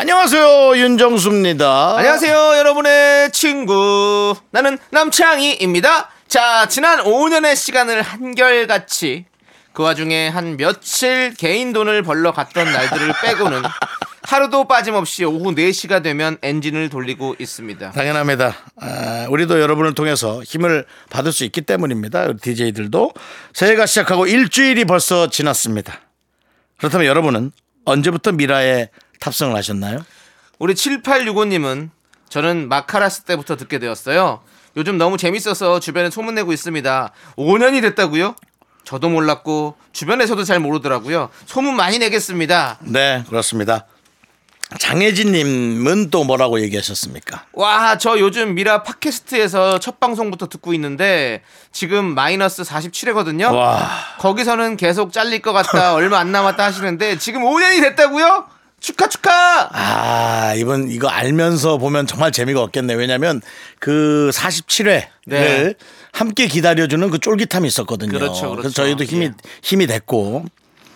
[0.00, 1.98] 안녕하세요 윤정수입니다.
[1.98, 4.34] 안녕하세요, 여러분의 친구.
[4.50, 6.08] 나는 남창희입니다.
[6.26, 9.26] 자, 지난 5년의 시간을 한결같이
[9.74, 13.60] 그 와중에 한 며칠 개인 돈을 벌러 갔던 날들을 빼고는
[14.22, 17.90] 하루도 빠짐없이 오후 4시가 되면 엔진을 돌리고 있습니다.
[17.90, 18.56] 당연합니다.
[18.80, 22.24] 아, 우리도 여러분을 통해서 힘을 받을 수 있기 때문입니다.
[22.24, 23.12] 우리 DJ들도
[23.52, 26.00] 새해가 시작하고 일주일이 벌써 지났습니다.
[26.78, 27.52] 그렇다면 여러분은
[27.84, 28.88] 언제부터 미라에
[29.20, 30.04] 탑승을 하셨나요?
[30.58, 31.90] 우리 7865님은
[32.28, 34.40] 저는 마카라스 때부터 듣게 되었어요.
[34.76, 37.12] 요즘 너무 재밌어서 주변에 소문내고 있습니다.
[37.36, 38.34] 5년이 됐다고요?
[38.84, 41.28] 저도 몰랐고 주변에서도 잘 모르더라고요.
[41.46, 42.78] 소문 많이 내겠습니다.
[42.80, 43.86] 네, 그렇습니다.
[44.78, 47.46] 장혜진님은 또 뭐라고 얘기하셨습니까?
[47.54, 53.52] 와, 저 요즘 미라 팟캐스트에서 첫 방송부터 듣고 있는데 지금 마이너스 47회거든요.
[53.52, 58.46] 와, 거기서는 계속 잘릴 것 같다, 얼마 안 남았다 하시는데 지금 5년이 됐다고요?
[58.80, 59.68] 축하 축하!
[59.72, 62.94] 아, 이번 이거 알면서 보면 정말 재미가 없겠네.
[62.94, 63.42] 왜냐면
[63.78, 65.74] 그 47회를 네.
[66.12, 68.12] 함께 기다려주는 그 쫄깃함이 있었거든요.
[68.12, 68.62] 그렇죠, 그렇죠.
[68.62, 69.32] 래서 저희도 힘이 예.
[69.62, 70.46] 힘이 됐고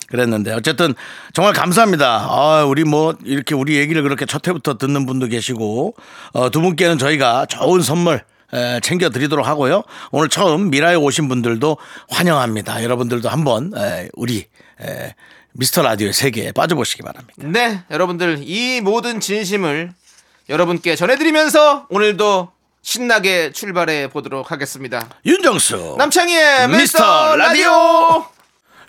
[0.08, 0.94] 그랬는데 어쨌든
[1.32, 2.26] 정말 감사합니다.
[2.30, 5.94] 아, 우리 뭐 이렇게 우리 얘기를 그렇게 첫 회부터 듣는 분도 계시고
[6.32, 9.82] 어, 두 분께는 저희가 좋은 선물 에, 챙겨드리도록 하고요.
[10.10, 11.76] 오늘 처음 미라에 오신 분들도
[12.08, 12.82] 환영합니다.
[12.84, 14.46] 여러분들도 한번 에, 우리
[14.80, 15.14] 에,
[15.56, 17.34] 미스터 라디오의 세계에 빠져보시기 바랍니다.
[17.36, 19.92] 네, 여러분들 이 모든 진심을
[20.48, 22.50] 여러분께 전해드리면서 오늘도
[22.82, 25.08] 신나게 출발해 보도록 하겠습니다.
[25.24, 27.36] 윤정수 남창희의 미스터.
[27.36, 28.26] 라디오!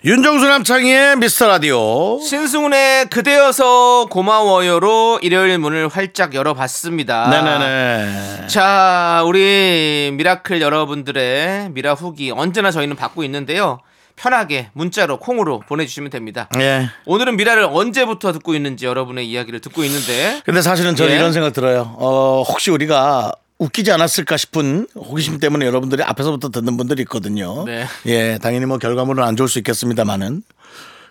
[0.04, 7.28] 윤정수 남창희의 미스터 라디오 신승훈의 그대여서 고마워요로 일요일 문을 활짝 열어봤습니다.
[7.28, 13.80] 네네네 자, 우리 미라클 여러분들의 미라 후기 언제나 저희는 받고 있는데요.
[14.16, 16.48] 편하게 문자로 콩으로 보내주시면 됩니다.
[16.58, 16.88] 예.
[17.04, 21.16] 오늘은 미라를 언제부터 듣고 있는지 여러분의 이야기를 듣고 있는데 근데 사실은 저는 예.
[21.16, 27.02] 이런 생각 들어요 어 혹시 우리가 웃기지 않았을까 싶은 호기심 때문에 여러분들이 앞에서부터 듣는 분들이
[27.02, 27.86] 있거든요 네.
[28.06, 30.42] 예 당연히 뭐 결과물은 안 좋을 수 있겠습니다만은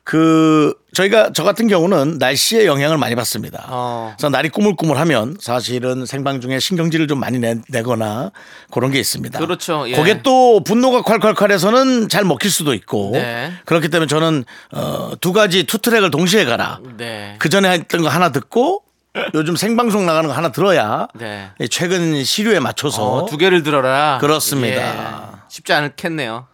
[0.05, 3.65] 그 저희가 저 같은 경우는 날씨에 영향을 많이 받습니다.
[3.69, 4.13] 어.
[4.15, 8.31] 그래서 날이 꾸물꾸물하면 사실은 생방 중에 신경질을 좀 많이 내, 내거나
[8.71, 9.39] 그런 게 있습니다.
[9.39, 9.89] 그렇죠.
[9.89, 9.95] 예.
[9.95, 13.51] 거기에 또 분노가 콸콸콸해서는 잘 먹힐 수도 있고 네.
[13.65, 16.79] 그렇기 때문에 저는 어, 두 가지 two track을 동시에 가라.
[16.97, 17.35] 네.
[17.39, 18.83] 그 전에 했던 거 하나 듣고
[19.33, 21.49] 요즘 생방송 나가는 거 하나 들어야 네.
[21.59, 24.19] 이 최근 시류에 맞춰서 어, 두 개를 들어라.
[24.21, 25.33] 그렇습니다.
[25.33, 25.39] 예.
[25.49, 26.45] 쉽지 않겠네요.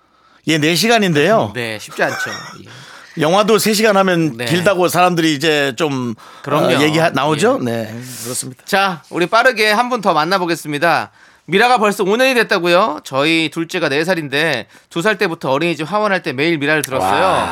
[0.47, 1.53] 예, 4시간인데요.
[1.53, 2.29] 네, 쉽지 않죠.
[2.63, 2.90] 예.
[3.19, 4.45] 영화도 3시간 하면 네.
[4.45, 6.77] 길다고 사람들이 이제 좀 그럼요.
[6.77, 7.59] 어, 얘기 나오죠?
[7.61, 7.93] 네.
[8.23, 8.63] 그렇습니다.
[8.65, 11.11] 자, 우리 빠르게 한 분 더 만나보겠습니다.
[11.45, 13.01] 미라가 벌써 5년이 됐다고요?
[13.03, 17.47] 저희 둘째가 4살인데 2살 때부터 어린이집 하원할 때 매일 미라를 들었어요.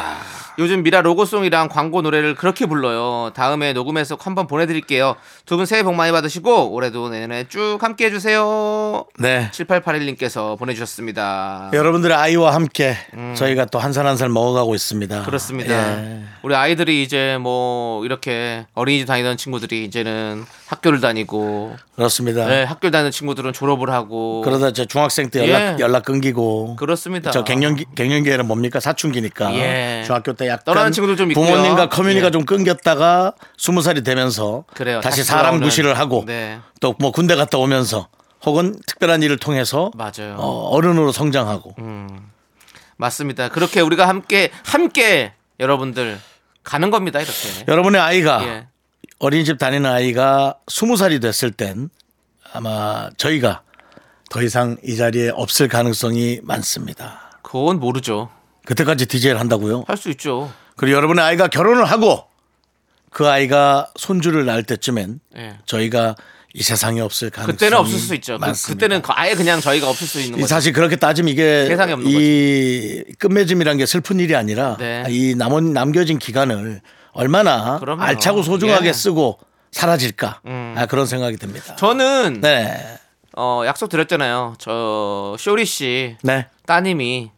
[0.60, 3.32] 요즘 미라 로고송이랑 광고 노래를 그렇게 불러요.
[3.34, 5.16] 다음에 녹음해서 한번 보내드릴게요.
[5.46, 9.06] 두 분 새해 복 많이 받으시고 올해도 내년에 쭉 함께 해주세요.
[9.20, 9.50] 네.
[9.52, 11.72] 7881님께서 보내주셨습니다.
[11.74, 12.96] 여러분들의 아이와 함께
[13.36, 15.20] 저희가 또 한 살 한 살 먹어가고 있습니다.
[15.22, 15.24] 음.
[15.26, 15.74] 그렇습니다.
[16.04, 16.24] 예.
[16.44, 22.46] 우리 아이들이 이제 뭐 이렇게 어린이집 다니던 친구들이 이제는 학교를 다니고 그렇습니다.
[22.46, 25.84] 네, 학교 다니는 친구들은 졸업을 하고 그러다 저 중학생 때 연락, 예.
[25.84, 26.76] 연락 끊기고.
[26.76, 27.32] 그렇습니다.
[27.32, 28.80] 저 갱년기, 갱년기에는 뭡니까?
[28.80, 29.56] 사춘기니까.
[29.56, 30.04] 예.
[30.06, 31.44] 중학교 때 약간 떠나는 친구들 좀 있고요.
[31.44, 32.32] 부모님과 커뮤니가 예.
[32.32, 35.02] 좀 끊겼다가 스무 살이 되면서 그래요.
[35.02, 35.62] 다시 다시 돌아오는.
[35.62, 36.60] 구실을 하고 네.
[36.82, 38.08] 또뭐 군대 갔다 오면서
[38.46, 40.36] 혹은 특별한 일을 통해서 맞아요.
[40.38, 41.74] 어, 어른으로 성장하고
[42.98, 43.50] 맞습니다.
[43.50, 46.20] 그렇게 우리가 함께 함께 여러분들
[46.64, 47.20] 가는 겁니다.
[47.20, 47.66] 이렇게.
[47.68, 48.68] 여러분의 아이가 예.
[49.20, 51.90] 어린이집 다니는 아이가 스무 살이 됐을 땐
[52.54, 53.62] 아마 저희가
[54.30, 57.40] 더 이상 이 자리에 없을 가능성이 많습니다.
[57.42, 58.30] 그건 모르죠.
[58.66, 59.84] 그때까지 DJ를 한다고요?
[59.88, 60.52] 할 수 있죠.
[60.78, 62.24] 그리고 여러분의 아이가 결혼을 하고
[63.12, 65.58] 그 아이가 손주를 낳을 때쯤엔 예.
[65.66, 66.16] 저희가
[66.54, 68.38] 이 세상에 없을 가능성이 그때는 없을 수 있죠.
[68.38, 68.74] 그, 많습니다.
[68.86, 70.48] 그때는 아예 그냥 저희가 없을 수 있는 이 거죠.
[70.48, 75.04] 사실 그렇게 따지면 이게 세상에 없는 이 끝맺음이란 게 슬픈 일이 아니라 네.
[75.10, 76.82] 이 남은 남겨진 기간을
[77.20, 78.02] 얼마나 그럼요.
[78.02, 78.90] 알차고 소중하게 예.
[78.92, 78.94] 음.
[78.94, 79.40] 쓰고
[79.72, 80.40] 사라질까
[80.76, 81.76] 아, 그런 생각이 듭니다.
[81.76, 82.98] 저는 네,
[83.36, 84.56] 어, 약속 드렸잖아요.
[84.58, 87.32] 저 쇼리 씨 네, 따님이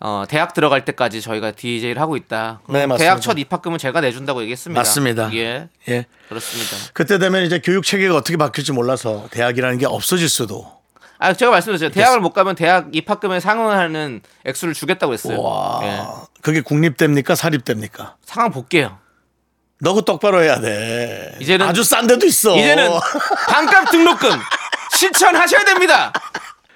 [0.00, 2.60] 어, 대학 들어갈 때까지 저희가 DJ를 하고 있다.
[2.68, 2.86] 네.
[2.98, 4.78] 대학 첫 입학금은 제가 내준다고 얘기했습니다.
[4.80, 5.32] 맞습니다.
[5.34, 6.06] 예, 예.
[6.28, 6.76] 그렇습니다.
[6.92, 10.81] 그때 되면 이제 교육 체계가 어떻게 바뀔지 몰라서 대학이라는 게 없어질 수도.
[11.22, 11.92] 아, 제가 말씀드렸죠.
[11.94, 15.40] 대학을 못 가면 대학 입학금에 상응하는 액수를 주겠다고 했어요.
[15.40, 15.80] 와.
[15.84, 16.00] 예.
[16.42, 17.34] 그게 국립대입니까?
[17.36, 18.16] 사립대입니까?
[18.24, 18.98] 상황 볼게요.
[19.80, 21.36] 너그 똑바로 해야 돼.
[21.40, 22.56] 이제는- 아주 싼 데도 있어.
[22.56, 22.90] 이제는
[23.48, 24.30] 반값 등록금
[24.98, 26.12] 실천하셔야 됩니다.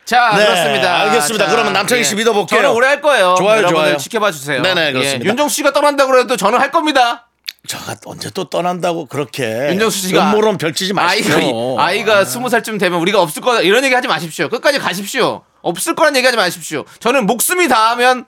[0.05, 1.01] 자, 네, 그렇습니다.
[1.03, 1.49] 알겠습니다.
[1.51, 2.61] 그러면 남창희 씨 믿어볼게요.
[2.63, 3.35] 저는 오래 할 거예요.
[3.37, 3.97] 좋아요, 좋아요.
[3.97, 4.63] 지켜봐 주세요.
[4.63, 5.25] 네네, 그렇습니다.
[5.25, 7.29] 예, 윤정수 씨가 떠난다 그래도 저는 할 겁니다.
[7.67, 13.01] 저가 언제 또 떠난다고 그렇게 윤정수 씨가 음모론 펼치지 마시고 아이가 아이가 스무 살쯤 되면
[13.01, 14.49] 우리가 없을 거다 이런 얘기 하지 마십시오.
[14.49, 15.43] 끝까지 가십시오.
[15.63, 16.85] 없을 거란 얘기 하지 마십시오.
[17.01, 18.27] 저는 목숨이 닿으면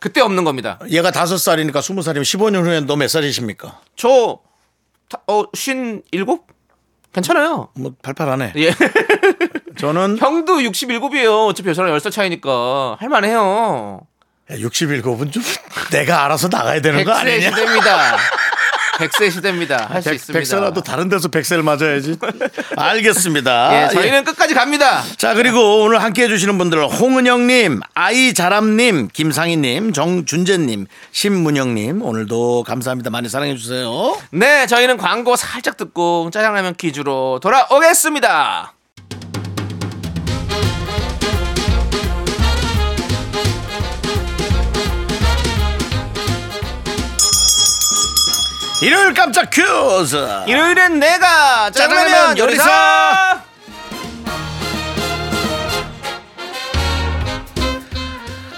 [0.00, 0.78] 그때 없는 겁니다.
[0.90, 3.80] 얘가 다섯 살이니까 스무 살이면 15년 후에 너 몇 살이십니까?
[3.96, 4.38] 저
[5.26, 6.46] 어, 쉰 일곱?
[7.12, 7.68] 괜찮아요.
[7.74, 8.52] 뭐 팔팔하네.
[8.56, 8.74] 예.
[9.78, 11.48] 저는 형도 67이에요.
[11.48, 14.00] 어차피 저랑 10살 차이니까 할 만해요.
[14.50, 15.42] 61급은 좀
[15.90, 17.50] 내가 알아서 나가야 되는 거 100세 아니냐?
[17.50, 18.16] 시대입니다.
[18.98, 19.86] 100세 시대입니다.
[19.90, 20.38] 할수 백- 있습니다.
[20.38, 22.16] 백세라도 다른 데서 백세를 맞아야지.
[22.76, 23.84] 알겠습니다.
[23.84, 25.02] 예, 저희는 끝까지 갑니다.
[25.16, 33.10] 자 그리고 오늘 함께 해주시는 분들 홍은영님, 아이자람님, 김상희님, 정준재님, 신문영님 오늘도 감사합니다.
[33.10, 34.18] 많이 사랑해주세요.
[34.30, 38.72] 네, 저희는 광고 살짝 듣고 짜장라면 퀴즈로 돌아오겠습니다.
[48.82, 50.16] 일요일 깜짝 퀴즈.
[50.46, 53.40] 일요일엔 내가 짜장라면 요리사.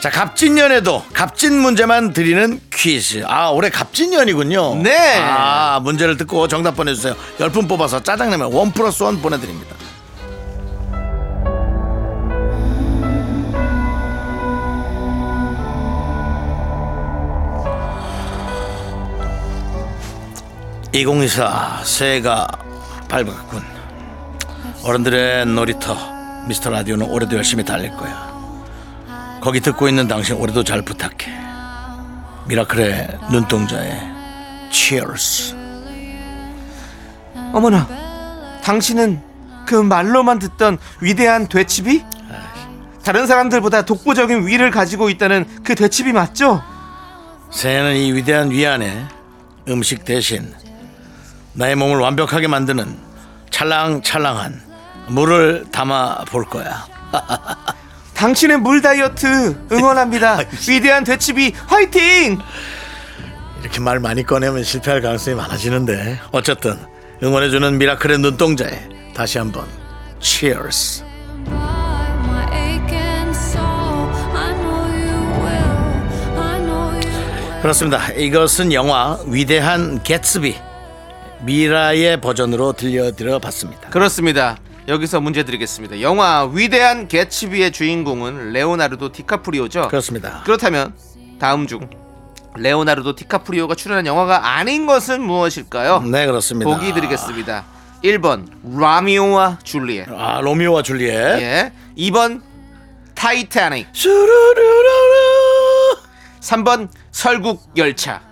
[0.00, 3.24] 자 갑진년에도 갑진 문제만 드리는 퀴즈.
[3.26, 4.76] 아 올해 갑진년이군요.
[4.82, 5.18] 네.
[5.20, 7.14] 아 문제를 듣고 정답 보내주세요.
[7.38, 9.76] 열분 뽑아서 짜장라면 원 플러스 원 보내드립니다.
[20.92, 22.46] (2024) 새해가
[23.08, 23.62] 밝았군
[24.84, 25.94] 어른들의 놀이터
[26.46, 28.28] 미스터 라디오는 올해도 열심히 달릴 거야
[29.40, 31.30] 거기 듣고 있는 당신 올해도 잘 부탁해
[32.46, 34.00] 미라클의 눈동자에
[34.70, 35.54] Cheers
[37.52, 37.88] 어머나,
[38.62, 39.22] 당신은
[39.66, 42.04] 그 말로만 듣던 위대한 되치비?
[43.02, 46.62] 다른 사람들보다 독보적인 위를 가지고 있다는 그 되치비 맞죠?
[47.50, 49.06] 새해는 이 위대한 위 안에
[49.68, 50.52] 음식 대신
[51.58, 52.96] 나의 몸을 완벽하게 만드는
[53.50, 54.62] 찰랑찰랑한
[55.08, 56.86] 물을 담아 볼 거야
[58.14, 60.38] 당신의 물 다이어트 응원합니다.
[60.68, 62.38] 위대한 되치비 화이팅!
[63.60, 66.78] 이렇게 말 많이 꺼내면 실패할 가능성이 많아지는데 어쨌든
[67.22, 69.66] 응원해주는 미라클의 눈동자에 다시 한번
[70.20, 71.04] Cheers.
[77.62, 78.08] 그렇습니다.
[78.12, 80.67] 이것은 영화 위대한 개츠비
[81.40, 83.90] 미라의 버전으로 들려드려 봤습니다.
[83.90, 84.58] 그렇습니다.
[84.88, 86.00] 여기서 문제 드리겠습니다.
[86.00, 89.88] 영화 위대한 개츠비의 주인공은 레오나르도 디카프리오죠.
[89.88, 90.42] 그렇습니다.
[90.44, 90.94] 그렇다면
[91.38, 91.88] 다음 중
[92.56, 96.00] 레오나르도 디카프리오가 출연한 영화가 아닌 것은 무엇일까요?
[96.00, 96.70] 네 그렇습니다.
[96.70, 97.64] 보기 드리겠습니다.
[98.02, 100.08] 1번 라미오와 줄리엣.
[100.08, 101.40] 아 로미오와 줄리엣.
[101.40, 101.72] 예.
[101.98, 102.40] 2번
[103.14, 103.88] 타이타닉.
[103.92, 104.68] 슈루루루루
[106.40, 108.22] 3번 설국 열차.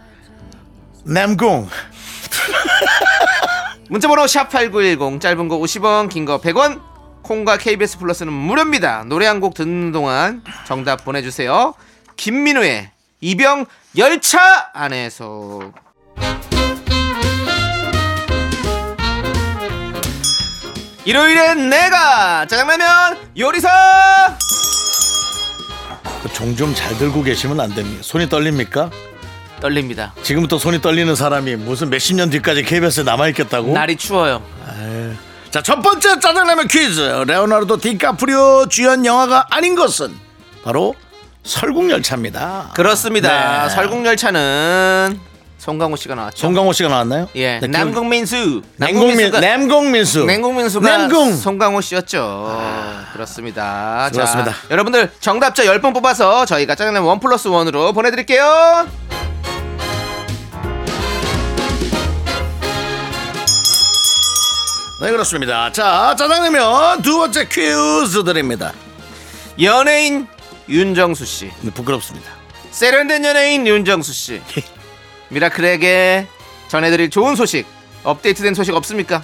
[1.05, 1.69] 남궁
[3.91, 6.81] 문자번호 샵8910 짧은 거 50원 긴 거 100원
[7.23, 11.75] 콩과 KBS 플러스는 무료입니다 노래 한 곡 듣는 동안 정답 보내주세요
[12.17, 12.91] 김민우의
[13.21, 13.67] 이병
[13.97, 15.73] 열차 안에서
[21.05, 24.37] 일요일엔 내가 짜장라면 요리사
[26.23, 28.03] 그 종좀 잘 들고 계시면 안 됩니다.
[28.03, 28.91] 손이 떨립니까?
[29.71, 33.73] 떨립니다 지금부터 손이 떨리는 사람이 무슨 몇십 년 뒤까지 KBS에 남아 있겠다고?
[33.73, 34.41] 날이 추워요
[35.51, 37.01] 자, 첫 번째 짜장라면 퀴즈.
[37.27, 40.13] 레오나르도 디카프리오 주연 영화가 아닌 것은
[40.63, 40.95] 바로
[41.45, 42.73] 설국열차입니다.
[42.75, 43.75] 그렇습니다 네.
[43.75, 45.19] 설국 열차는
[45.59, 47.29] 송강호 씨가 나왔죠 송강호 씨가 나왔나요?
[47.37, 52.61] 예 네, 남궁민수 남궁민 남궁민수가- 남궁민수 냉국민수가 남궁 송강호 씨였죠.
[53.15, 54.11] 그렇습니다.
[54.13, 54.51] 그렇습니다.
[54.53, 58.87] 자, 여러분들 정답자 10분 뽑아서 저희가 짜장면 원 플러스 원으로 보내드릴게요.
[65.01, 65.71] 네 그렇습니다.
[65.73, 68.73] 자 짜장라면 두 번째 퀴즈 드립니다.
[69.61, 70.27] 연예인
[70.69, 71.51] 윤정수 씨.
[71.61, 72.31] 네, 부끄럽습니다.
[72.71, 74.41] 세련된 연예인 윤정수 씨.
[75.29, 76.27] 미라클에게
[76.69, 77.67] 전해드릴 좋은 소식,
[78.05, 79.23] 업데이트된 소식 없습니까?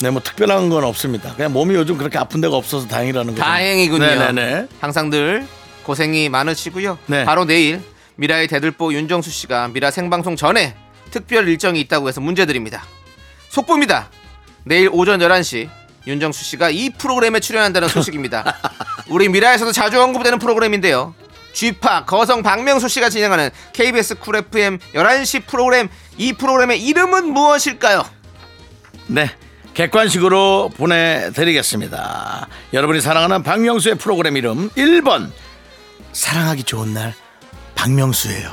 [0.00, 1.34] 네 뭐 특별한 건 없습니다.
[1.34, 3.42] 그냥 몸이 요즘 그렇게 아픈 데가 없어서 다행이라는 거죠.
[3.42, 4.04] 다행이군요.
[4.06, 4.68] 네네네.
[4.80, 5.46] 항상 늘
[5.82, 6.98] 고생이 많으시고요.
[7.06, 7.24] 네.
[7.24, 7.80] 바로 내일
[8.16, 10.76] 미라의 대들보 윤정수 씨가 미라 생방송 전에
[11.10, 12.84] 특별 일정이 있다고 해서 문제 드립니다.
[13.48, 14.08] 속보입니다.
[14.68, 15.70] 내일 오전 11시
[16.06, 18.54] 윤정수 씨가 이 프로그램에 출연한다는 소식입니다.
[19.08, 21.14] 우리 미라에서도 자주 언급되는 프로그램인데요.
[21.54, 28.04] 쥐팍 거성 박명수 씨가 진행하는 KBS Cool FM 11시 프로그램 이 프로그램의 이름은 무엇일까요?
[29.06, 29.30] 네.
[29.72, 32.48] 객관식으로 보내드리겠습니다.
[32.74, 35.30] 여러분이 사랑하는 박명수의 프로그램 이름 1번
[36.12, 37.14] 사랑하기 좋은 날
[37.74, 38.52] 박명수예요.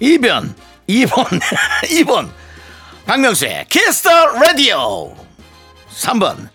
[0.00, 0.54] 2번
[0.88, 1.40] 2번
[1.88, 2.43] 2번
[3.06, 5.14] 박명수의 Kiss the 라디오
[5.94, 6.48] 3번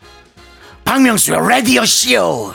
[0.84, 2.54] 박명수의 라디오 쇼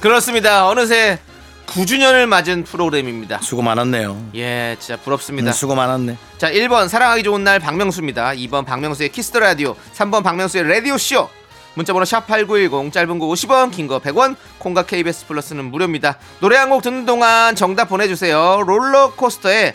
[0.00, 0.66] 그렇습니다.
[0.68, 1.18] 어느새
[1.66, 3.40] 9주년을 맞은 프로그램입니다.
[3.42, 4.30] 수고 많았네요.
[4.36, 5.50] 예, 진짜 부럽습니다.
[5.50, 6.16] 음, 수고 많았네.
[6.38, 8.30] 자, 1번 사랑하기 좋은 날 박명수입니다.
[8.30, 11.28] 2번 박명수의 Kiss the 라디오, 3번 박명수의 라디오 쇼.
[11.74, 16.16] 문자번호 샵8910 짧은 거 50원, 긴 거 100원, 콩과 KBS 플러스는 무료입니다.
[16.40, 18.62] 노래 한 곡 듣는 동안 정답 보내주세요.
[18.66, 19.74] 롤러코스터의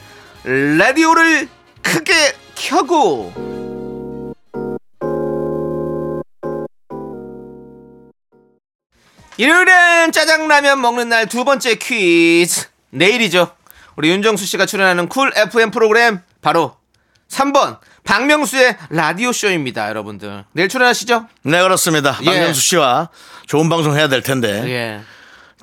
[0.80, 1.48] 라디오를
[1.84, 3.32] 크게 켜고.
[9.38, 12.68] 일요일엔 짜장라면 먹는 날 두 번째 퀴즈.
[12.92, 13.52] 내일이죠.
[13.96, 16.76] 우리 윤정수 씨가 출연하는 Cool FM 프로그램 바로
[17.30, 20.46] 3번 박명수의 라디오 쇼입니다, 여러분들.
[20.52, 21.28] 내일 출연하시죠?
[21.44, 22.18] 네 그렇습니다.
[22.22, 22.26] 예.
[22.26, 23.10] 박명수 씨와
[23.48, 25.02] 좋은 방송 해야 될 텐데 예.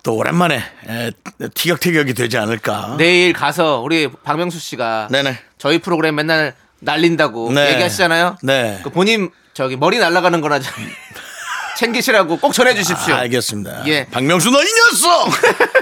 [0.03, 0.57] 또 오랜만에
[0.89, 1.11] 에,
[1.55, 2.97] 티격태격이 되지 않을까.
[2.99, 5.39] 내일 가서 우리 박명수 씨가 네네.
[5.59, 7.73] 저희 프로그램 맨날 날린다고 네.
[7.75, 8.39] 얘기하시잖아요.
[8.43, 8.81] 네.
[8.83, 10.73] 그 본인 저기 머리 날아가는 거나 좀
[11.77, 13.15] 챙기시라고 꼭 전해 주십시오.
[13.15, 13.87] 아, 알겠습니다.
[13.87, 14.07] 예.
[14.11, 15.31] 박명수 너 이 녀석!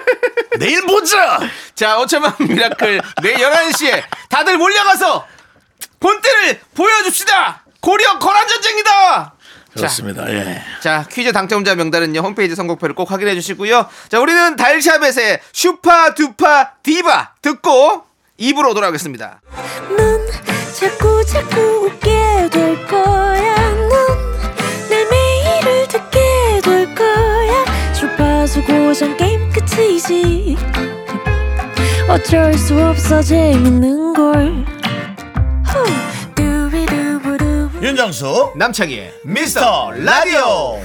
[0.58, 1.40] 내일 보자!
[1.74, 5.26] 자, 어쩌면 미라클 내일 11시에 다들 몰려가서
[6.00, 7.64] 본때를 보여줍시다!
[7.80, 9.34] 고려 거란 전쟁이다!
[9.74, 10.28] 그렇습니다.
[10.32, 10.62] 예.
[10.80, 13.88] 자, 퀴즈 당첨자 명단은요, 홈페이지 선곡표를 꼭 확인해 주시고요.
[14.08, 18.04] 자, 우리는 달샤벳의 슈파 두파 디바 듣고
[18.38, 19.42] 입으로 돌아오겠습니다.
[19.96, 20.26] 넌
[20.72, 23.56] 자꾸 자꾸 웃게 될 거야.
[23.74, 27.92] 넌내 매일을 듣게 될 거야.
[27.92, 30.56] 주파수 고정 게임 끝이지.
[32.08, 34.64] 어쩔 수 없어 재밌는 걸.
[35.66, 36.08] 후.
[37.80, 40.80] 윤정수 남창희의 미스터 라디오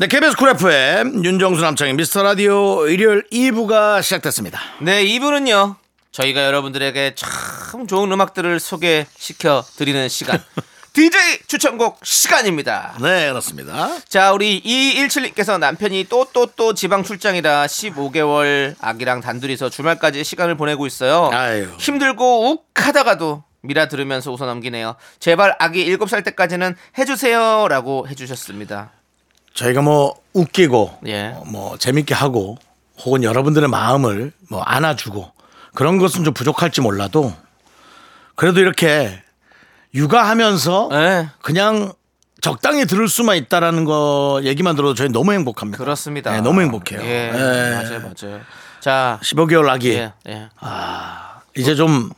[0.00, 4.58] 네, KBS Cool FM 윤정수 남창희의 미스터 라디오 일요일 2부가 시작됐습니다.
[4.80, 5.76] 네, 이분은요.
[6.10, 10.42] 저희가 여러분들에게 참 좋은 음악들을 소개시켜 드리는 시간.
[10.94, 12.94] DJ 추천곡 시간입니다.
[13.02, 13.90] 네, 그렇습니다.
[14.08, 20.86] 자, 우리 2217님께서 남편이 또 또 또 지방 출장이라 15개월 아기랑 단둘이서 주말까지 시간을 보내고
[20.86, 21.28] 있어요.
[21.30, 21.68] 아유.
[21.78, 24.96] 힘들고 욱 하다가도 미라 들으면서 웃어 넘기네요.
[25.18, 27.66] 제발 아기 7살 때까지는 해주세요.
[27.68, 28.92] 라고 해주셨습니다.
[29.54, 31.34] 저희가 뭐 웃기고 예.
[31.36, 32.58] 어, 뭐 재밌게 하고
[33.04, 35.32] 혹은 여러분들의 마음을 뭐 안아주고
[35.74, 37.32] 그런 것은 좀 부족할지 몰라도
[38.34, 39.22] 그래도 이렇게
[39.94, 41.28] 육아하면서 네.
[41.42, 41.92] 그냥
[42.40, 45.82] 적당히 들을 수만 있다라는 거 얘기만 들어도 저희 너무 행복합니다.
[45.82, 46.32] 그렇습니다.
[46.32, 47.00] 네, 너무 행복해요.
[47.02, 47.30] 예.
[47.34, 47.74] 예.
[47.74, 48.40] 맞아요, 맞아요.
[48.80, 50.48] 자, 15개월 아기 예, 예.
[51.54, 52.10] 이제 좀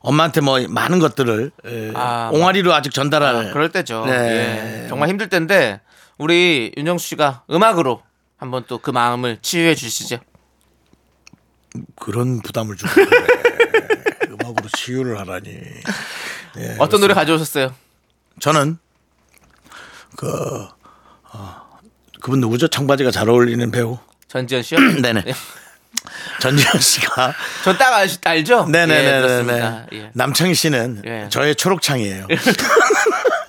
[0.00, 4.04] 엄마한테 뭐 많은 것들을 에, 아, 옹알이로 아직 전달할 아, 그럴 때죠.
[4.04, 4.82] 네.
[4.84, 4.88] 예.
[4.88, 5.80] 정말 힘들 때인데
[6.22, 8.02] 우리 윤정수 씨가 음악으로
[8.36, 10.18] 한번 또 그 마음을 치유해 주시죠.
[12.00, 13.06] 그런 부담을 주고 그래.
[14.28, 15.50] 음악으로 치유를 하라니.
[16.58, 17.74] 예, 어떤 노래 가져오셨어요?
[18.40, 18.78] 저는
[20.16, 20.28] 그
[21.32, 21.78] 어,
[22.20, 22.68] 그분 누구죠?
[22.68, 23.98] 청바지가 잘 어울리는 배우.
[24.28, 24.78] 전지현 씨요?
[25.00, 25.24] 네네.
[25.26, 25.34] 예.
[26.40, 28.64] 전지현 씨가 전 딱 알죠?
[28.68, 29.20] 예, 네네네네.
[29.20, 29.86] 그렇습니다.
[29.92, 30.10] 예.
[30.14, 31.28] 남창희 씨는 예.
[31.30, 32.26] 저의 초록창이에요.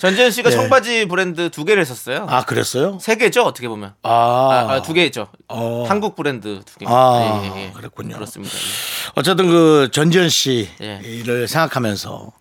[0.03, 0.53] 전지현 씨가 예.
[0.53, 2.27] 청바지 브랜드 두 개를 했었어요.
[2.29, 2.97] 아 그랬어요?
[2.99, 3.93] 세 개죠 어떻게 보면.
[4.03, 5.29] 아, 아, 두 개죠.
[5.47, 5.85] 어.
[5.87, 6.85] 한국 브랜드 두 개.
[6.89, 7.71] 아, 예, 예, 예.
[7.71, 8.15] 그랬군요.
[8.15, 8.53] 그렇습니다.
[8.53, 9.11] 예.
[9.15, 11.47] 어쨌든 그 전지현 씨를 예.
[11.47, 12.31] 생각하면서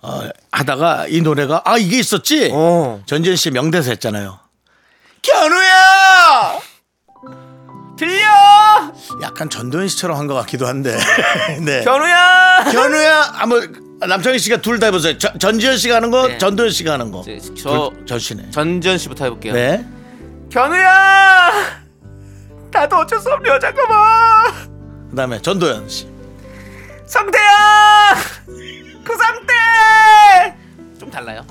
[0.00, 2.50] 어, 하다가 이 노래가 아 이게 있었지.
[2.52, 3.02] 오.
[3.04, 4.38] 전지현 씨 명대사 했잖아요.
[5.20, 6.58] 견우야.
[7.98, 8.24] 들려!
[9.20, 10.96] 약간 전도연 씨처럼 한 것 같기도 한데.
[11.60, 11.84] 네.
[11.84, 12.64] 견우야!
[12.72, 13.20] 견우야.
[13.34, 15.16] 한번 남창희 씨가 둘 다 해보세요.
[15.18, 16.38] 저- 전지현 씨가 하는 거, 네.
[16.38, 17.22] 전도연 씨가 하는 거.
[17.22, 18.50] 저, 저 둘- 전 씨네.
[18.50, 19.52] 전지현 씨부터 해볼게요.
[19.52, 19.84] 네.
[20.50, 21.50] 견우야!
[22.72, 25.08] 나도 어쩔 수 없네 잠깐만.
[25.10, 26.08] 그다음에 전도연 씨.
[27.06, 28.14] 상태야!
[29.04, 30.56] 그 상태!
[30.98, 31.44] 좀 달라요.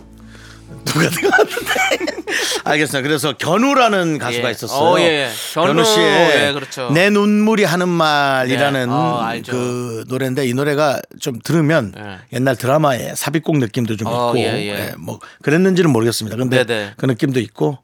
[0.85, 2.19] 누가 생각하는데?
[2.63, 3.07] 알겠습니다.
[3.07, 4.51] 그래서 견우라는 가수가 예.
[4.51, 4.79] 있었어요.
[4.79, 5.29] 어, 예.
[5.53, 6.91] 견우, 씨의 예, 그렇죠.
[6.91, 8.93] 내 눈물이 하는 말이라는 네.
[8.93, 9.41] 어.
[9.47, 12.19] 그 노래인데 이 노래가 좀 들으면 예.
[12.33, 14.67] 옛날 드라마의 삽입곡 느낌도 좀 어, 있고 예, 예.
[14.67, 16.37] 예, 뭐 그랬는지는 모르겠습니다.
[16.37, 16.93] 근데 네네.
[16.97, 17.79] 그 느낌도 있고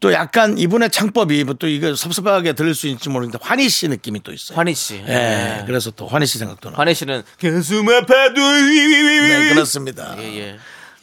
[0.00, 4.32] 또 약간 이분의 창법이 또 이거 섭섭하게 들을 수 있을지 모르겠는데 환희 씨 느낌이 또
[4.32, 4.56] 있어요.
[4.56, 5.02] 환희 씨.
[5.06, 5.12] 예.
[5.60, 5.64] 예.
[5.66, 6.78] 그래서 또 환희 씨 생각도 나.
[6.78, 10.16] 환희 씨는 가슴 아파도 네, 그렇습니다.
[10.18, 10.56] 예, 예.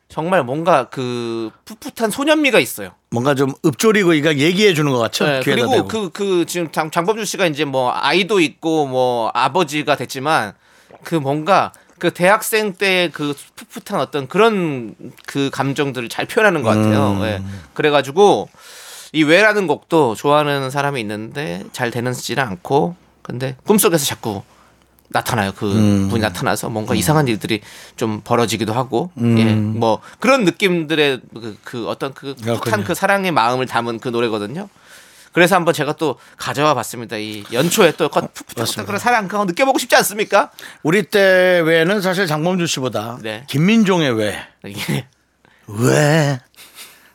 [0.09, 2.91] 정말 뭔가 그 풋풋한 소년미가 있어요.
[3.11, 5.25] 뭔가 좀 읊조리고 이거 얘기해 주는 것 같죠?
[5.27, 5.88] 네, 그리고 대고.
[5.88, 10.53] 그그 지금 장, 장범준 씨가 이제 뭐 아이도 있고 뭐 아버지가 됐지만
[11.03, 14.94] 그 뭔가 그 대학생 때 그 풋풋한 어떤 그런
[15.27, 17.12] 그 감정들을 잘 표현하는 것 같아요.
[17.12, 17.23] 음.
[17.25, 17.42] 예.
[17.73, 18.49] 그래가지고
[19.12, 24.42] 이 왜라는 곡도 좋아하는 사람이 있는데 잘 되는지는 않고 근데 꿈속에서 자꾸
[25.14, 25.53] 나타나요.
[25.53, 26.09] 그 음.
[26.11, 27.61] 분이 나타나서 뭔가 이상한 일들이
[27.96, 32.83] 좀 벌어지기도 하고, 예, 뭐 그런 느낌들의 그, 그 어떤 그 풋한.
[32.83, 34.68] 그 사랑의 마음을 담은 그 노래거든요.
[35.33, 37.16] 그래서 한번 제가 또 가져와 봤습니다.
[37.16, 38.85] 이 연초에 또 컷- 풋풋한.
[38.87, 40.50] 그런 사랑 그거 느껴보고 싶지 않습니까?
[40.83, 43.44] 우리 때 외에는 사실 장범준 씨보다 네.
[43.48, 44.37] 김민종의 왜?
[44.66, 45.07] 예.
[45.68, 46.40] 왜?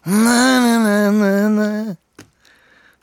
[0.05, 1.95] 나나나나나.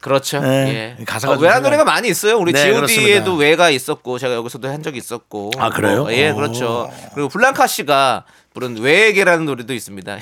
[0.06, 0.38] 그렇죠.
[0.38, 0.96] 네.
[1.00, 1.04] 예.
[1.04, 2.38] 가사가 어, 좀 외화 노래가 많이 있어요.
[2.38, 3.32] 우리 네, G.O.D에도 그렇습니다.
[3.34, 5.50] 외가 있었고 제가 여기서도 한 적이 있었고.
[5.58, 6.02] 아, 그래요?
[6.02, 6.36] 뭐, 예, 오.
[6.36, 6.88] 그렇죠.
[7.14, 10.18] 그리고 블랑카 씨가 부른 외에게라는 노래도 있습니다.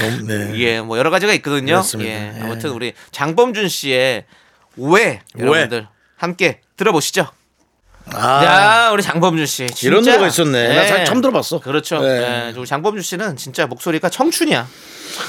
[0.00, 0.52] 너무, 네.
[0.62, 1.72] 예, 뭐 여러 가지가 있거든요.
[1.72, 2.08] 그렇습니다.
[2.08, 2.40] 예, 예.
[2.40, 4.26] 아무튼 우리 장범준 씨의
[4.76, 7.26] 왜 여러분들 함께 들어보시죠.
[8.12, 9.66] 아, 야, 우리 장범준 씨.
[9.66, 9.88] 진짜.
[9.88, 10.68] 이런 노래가 있었네.
[10.68, 10.88] 나 네.
[10.88, 11.60] 사실 처음 들어봤어.
[11.60, 12.00] 그렇죠.
[12.00, 12.52] 네.
[12.52, 14.68] 예, 우리 장범준 씨는 진짜 목소리가 청춘이야.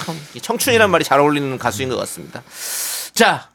[0.05, 2.43] 참, 청춘이란 말이 잘 어울리는 가수인 것 같습니다.
[3.21, 3.49] 자,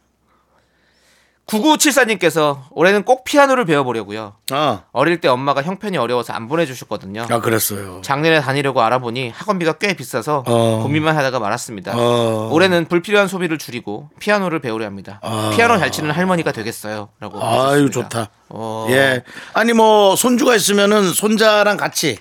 [1.46, 4.34] 9974님께서 올해는 꼭 피아노를 배워보려고요.
[4.52, 7.26] 아, 어릴 때 엄마가 형편이 어려워서 안 보내주셨거든요.
[7.28, 8.00] 아 그랬어요.
[8.02, 10.82] 작년에 다니려고 알아보니 학원비가 꽤 비싸서 어.
[10.84, 11.94] 고민만 하다가 말았습니다.
[11.96, 12.48] 어.
[12.52, 15.20] 올해는 불필요한 소비를 줄이고 피아노를 배우려 합니다.
[15.56, 17.42] 피아노 잘 치는 할머니가 되겠어요.라고.
[17.42, 17.90] 아유 하셨습니다.
[17.90, 18.30] 좋다.
[18.50, 18.86] 어.
[18.90, 19.24] 예.
[19.52, 22.18] 아니 뭐 손주가 있으면은 손자랑 같이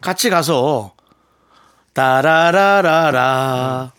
[0.00, 0.94] 같이 가서
[1.92, 3.92] 따라라라라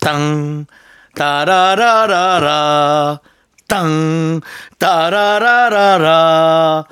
[0.00, 0.66] 땅
[1.14, 3.20] 따라라라라
[3.68, 4.40] 땅
[4.78, 6.84] 따라라라라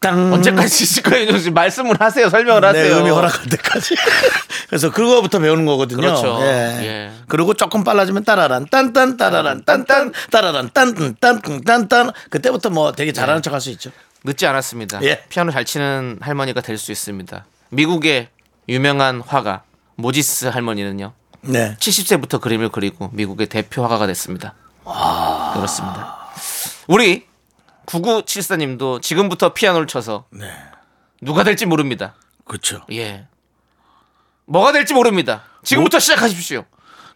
[0.00, 1.22] 땅 언제까지 있을 거예요?
[1.22, 1.50] 윤정수 씨?
[1.50, 2.28] 말씀을 하세요.
[2.28, 2.98] 설명을 내 하세요.
[2.98, 3.96] 음이 허락할 때까지.
[4.68, 6.00] 그래서 그거부터 배우는 거거든요.
[6.00, 6.38] 그렇죠.
[6.42, 6.78] 예.
[6.82, 7.10] 예.
[7.26, 13.42] 그리고 조금 빨라지면 따라란 딴딴 따라란 딴딴 따라란 딴딴 딴딴 딴딴 그때부터 뭐 되게 잘하는
[13.42, 13.90] 척 할 수 있죠.
[14.22, 15.00] 늦지 않았습니다.
[15.02, 15.24] 예.
[15.28, 17.44] 피아노 잘 치는 할머니가 될 수 있습니다.
[17.70, 18.28] 미국의
[18.68, 19.62] 유명한 화가
[19.96, 21.12] 모지스 할머니는요.
[21.42, 21.76] 네.
[21.78, 24.54] 70세부터 그림을 그리고 미국의 대표 화가가 됐습니다.
[25.54, 26.18] 그렇습니다.
[26.86, 27.26] 우리
[27.86, 30.50] 9974님도 지금부터 피아노를 쳐서 네.
[31.20, 32.14] 누가 될지 모릅니다.
[32.44, 32.84] 그렇죠.
[32.92, 33.26] 예.
[34.46, 35.44] 뭐가 될지 모릅니다.
[35.62, 36.64] 지금부터 시작하십시오.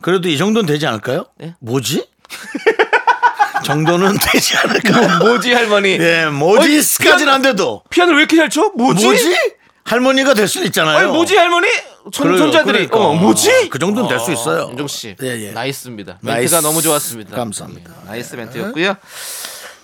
[0.00, 1.26] 그래도 이 정도는 되지 않을까요?
[1.42, 1.54] 예?
[1.60, 2.08] 뭐지?
[3.64, 5.18] 정도는 되지 않을까요?
[5.20, 5.90] 뭐지 할머니?
[5.90, 8.72] 예, 뭐지까지는 안 돼도 피아노 왜 이렇게 잘 쳐?
[8.76, 9.04] 뭐지?
[9.04, 9.36] 뭐지?
[9.84, 10.96] 할머니가 될 수는 있잖아요.
[10.98, 11.68] 아니 뭐지 할머니?
[12.12, 12.38] 손, 그래요.
[12.38, 12.98] 손자들이 그러니까.
[12.98, 13.68] 어 뭐지?
[13.68, 14.68] 그 정도는 될 수 있어요.
[14.70, 15.50] 윤정 씨, 예, 예.
[15.52, 16.18] nice입니다.
[16.20, 16.54] nice.
[16.54, 17.36] 멘트가 너무 좋았습니다.
[17.36, 17.90] 감사합니다.
[18.04, 18.94] 예, nice 멘트였고요.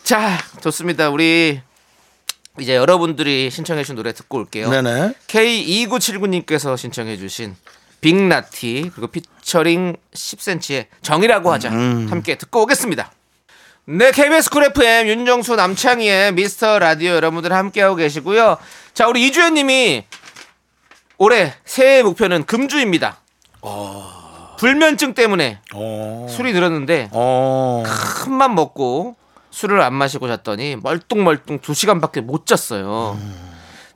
[0.05, 1.11] 자, 좋습니다.
[1.11, 1.61] 우리
[2.61, 4.71] 이제 여러분들이 신청해주신 노래 듣고 올게요.
[4.71, 5.15] 네네.
[5.29, 7.55] K2979님께서 신청해주신
[8.01, 13.13] 빅나티 그리고 피처링 10cm의 정이라고 하자 함께 듣고 오겠습니다.
[13.87, 18.59] 네, KBS 쿨 FM 윤정수 남창희의 미스터 라디오 여러분들 함께하고 계시고요.
[18.99, 20.07] 자, 우리 이주연님이
[21.19, 23.21] 올해 새해 목표는 금주입니다.
[24.59, 26.27] 불면증 때문에 어.
[26.29, 27.85] 술이 늘었는데 어.
[27.87, 29.15] 큰맘 먹고
[29.53, 33.17] 술을 안 마시고 잤더니 멀뚱멀뚱 2시간밖에 못 잤어요.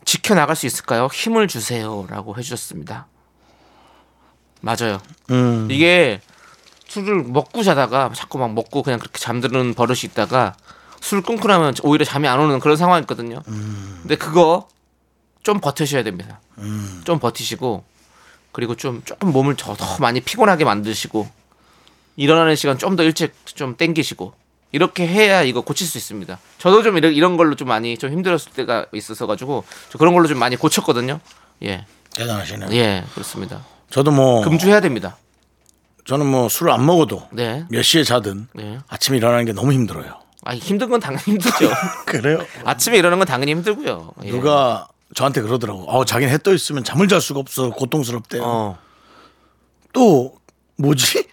[0.05, 1.09] 지켜나갈 수 있을까요?
[1.12, 3.09] 힘을 주세요라고 해주셨습니다.
[4.61, 5.01] 맞아요.
[5.33, 5.67] 음.
[5.69, 6.21] 이게
[6.87, 10.55] 술을 먹고 자다가 자꾸 막 먹고 그냥 그렇게 잠드는 버릇이 있다가
[11.01, 13.43] 술 끊고 나면 오히려 잠이 안 오는 그런 상황이거든요.
[13.45, 14.69] 근데 그거
[15.42, 16.40] 좀 버티셔야 됩니다.
[17.05, 17.85] 좀 버티시고
[18.52, 21.28] 그리고 좀 조금 몸을 더, 더 많이 피곤하게 만드시고
[22.16, 24.35] 일어나는 시간 좀 더 일찍 좀 땡기시고
[24.72, 26.38] 이렇게 해야 이거 고칠 수 있습니다.
[26.59, 30.26] 저도 좀 이런, 이런 걸로 좀 많이 좀 힘들었을 때가 있어서 가지고 저 그런 걸로
[30.28, 31.20] 좀 많이 고쳤거든요.
[31.64, 32.70] 예, 대단하시네요.
[32.72, 33.64] 예, 그렇습니다.
[33.90, 35.16] 저도 뭐 금주해야 됩니다.
[36.05, 38.78] 저는 뭐 술을 안 먹어도 네, 몇 시에 자든 네.
[38.88, 40.20] 아침에 일어나는 게 너무 힘들어요.
[40.44, 41.70] 아 힘든 건 당연히 힘들죠.
[42.07, 42.44] 그래요?
[42.64, 44.12] 아침에 일어나는 건 당연히 힘들고요.
[44.24, 44.31] 예.
[44.31, 45.85] 누가 저한테 그러더라고.
[45.90, 47.70] 어, 자기는 해 떠 있으면 잠을 잘 수가 없어.
[47.70, 48.42] 고통스럽대요.
[48.44, 48.79] 어.
[49.92, 50.35] 또
[50.77, 51.27] 뭐지?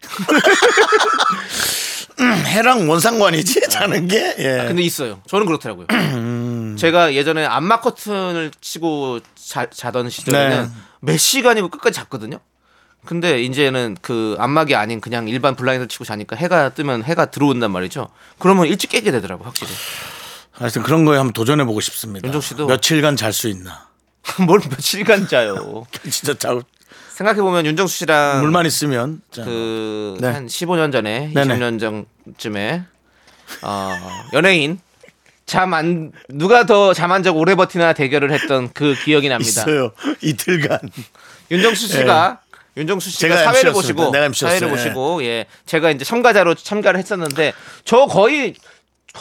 [2.19, 4.35] 음, 해랑 원상관이지 자는 게.
[4.39, 4.65] 예.
[4.67, 5.21] 근데 있어요.
[5.27, 5.87] 저는 그렇더라고요.
[6.77, 10.69] 제가 예전에 안마 커튼을 치고 자, 자던 시절에는 네.
[10.99, 12.39] 몇 시간이고 끝까지 잤거든요.
[13.05, 18.09] 근데 이제는 그 안마기 아닌 그냥 일반 블라인드 치고 자니까 해가 뜨면 해가 들어온단 말이죠.
[18.37, 19.71] 그러면 일찍 깨게 되더라고 확실히.
[20.59, 22.25] 하여튼 그런 거에 한번 도전해 보고 싶습니다.
[22.27, 23.87] 윤종 씨도- 며칠간 잘 수 있나?
[24.45, 25.85] 뭘 며칠간 자요.
[26.09, 26.59] 진짜 자,
[27.13, 30.27] 생각해 보면 윤정수 씨랑 물만 있으면 자, 그 네.
[30.27, 31.55] 한 15년 전에 네네.
[31.57, 32.83] 20년 전쯤에
[33.61, 33.97] 어,
[34.33, 34.79] 연예인
[35.45, 39.49] 잠 안 누가 더 잠 안 자고 오래 버티나 대결을 했던 그 기억이 납니다.
[39.49, 39.91] 있어요.
[40.21, 40.79] 이틀간.
[41.49, 42.41] 윤정수 씨가
[42.77, 43.29] 윤정수 씨가 예.
[43.39, 44.11] 제가 사회를 MC 였습니다.
[44.21, 44.35] 보시고.
[44.47, 44.71] 사회를 예.
[44.71, 48.53] 보시고 예 제가 이제 참가자로 참가를 했었는데 저 거의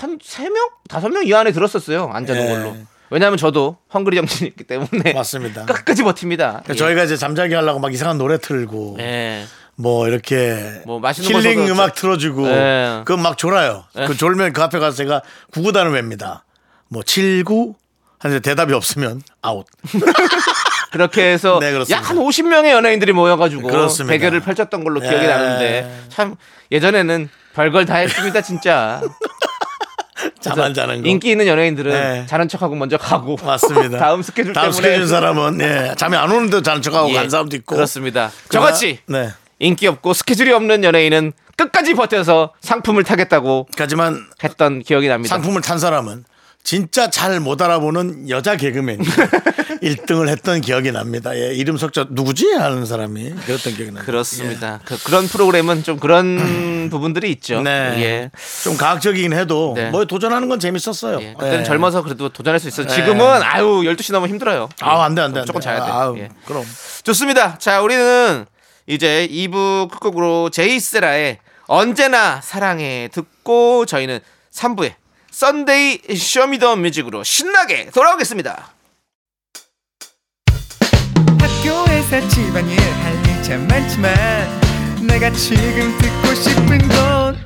[0.02, 2.48] 한 세 명 다섯 명 이 안에 들었었어요 안 자는 예.
[2.48, 2.76] 걸로
[3.10, 5.64] 왜냐하면 저도 헝그리 정신이 있기 때문에 맞습니다.
[5.66, 6.62] 끝까지 버팁니다.
[6.68, 6.74] 예.
[6.74, 9.44] 저희가 이제 잠자기 하려고 막 이상한 노래 틀고 예.
[9.76, 13.02] 뭐 이렇게 뭐 힐링 음악 저- 틀어주고 예.
[13.06, 13.84] 그건 막 졸아요.
[14.06, 16.44] 그 졸면 그 앞에 가서 제가 구구단을 맵니다.
[16.88, 17.74] 뭐 79?
[18.18, 19.64] 하는데 대답이 없으면 아웃.
[20.92, 21.98] 그렇게 해서 네, 그렇습니다.
[22.02, 24.12] 약한 50명의 연예인들이 모여가지고 그렇습니다.
[24.12, 25.28] 대결을 펼쳤던 걸로 기억이 예.
[25.28, 26.36] 나는데 참
[26.72, 29.00] 예전에는 별걸 다 했습니다 진짜
[30.54, 31.08] 잠 안 자는 거.
[31.08, 32.26] 인기 있는 연예인들은 네.
[32.26, 33.98] 자는 척하고 먼저 가고 맞습니다.
[33.98, 37.56] 다음 스케줄 다음 때문에 스케줄 사람은 예, 잠이 안 오는데 자는 척하고 예, 간 사람도
[37.56, 37.74] 있고.
[37.76, 38.30] 그렇습니다.
[38.48, 39.30] 그러나- 저같이 네.
[39.58, 45.34] 인기 없고 스케줄이 없는 연예인은 끝까지 버텨서 상품을 타겠다고 하지만 했던 기억이 납니다.
[45.34, 46.24] 상품을 탄 사람은
[46.68, 48.98] 진짜 잘 못 알아보는 여자 개그맨
[49.82, 51.34] 1등을 했던 기억이 납니다.
[51.34, 54.04] 예, 이름 석자 누구지 하는 사람이 그랬던 기억이 납니다.
[54.04, 54.80] 그렇습니다.
[54.84, 57.62] 그, 런 프로그램은 좀 그런 부분들이 있죠.
[57.62, 57.70] 네.
[58.02, 58.30] 예.
[58.64, 59.90] 좀 과학적이긴 해도 네.
[59.90, 61.20] 뭐 도전하는 건 재밌었어요.
[61.22, 61.32] 예.
[61.38, 61.64] 그때는 예.
[61.64, 62.86] 젊어서 그래도 도전할 수 있어요.
[62.86, 64.68] 지금은 아유 12시 넘으면 힘들어요.
[64.80, 65.40] 아, 안 돼, 안 돼.
[65.40, 65.64] 안 조금 돼.
[65.64, 65.90] 자야 돼.
[65.90, 66.28] 아우, 예.
[66.44, 66.64] 그럼.
[67.04, 67.56] 좋습니다.
[67.58, 68.44] 자, 우리는
[68.86, 74.20] 이제 2부 끝곡으로 제이세라의 언제나 사랑해 듣고 저희는
[74.52, 74.94] 3부에
[75.38, 78.72] Sunday Show Me the Music으로 신나게 돌아오겠습니다.
[81.38, 84.12] 학교에서 집안일 할일참 많지만
[85.06, 87.38] 내가 지금 듣고 싶은 건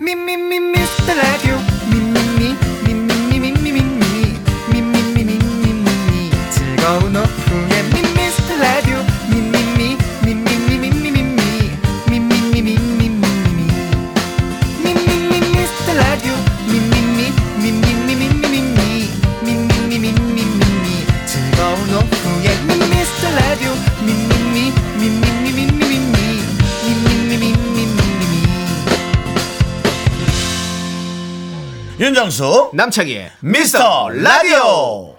[0.00, 1.56] 미미미 미스터 라디오
[1.92, 4.36] 미미미 미미미 미미미
[4.72, 7.67] 미미미 미미미 즐거운 오후
[32.38, 35.16] 윤정수 남창희의 미스터 라디오.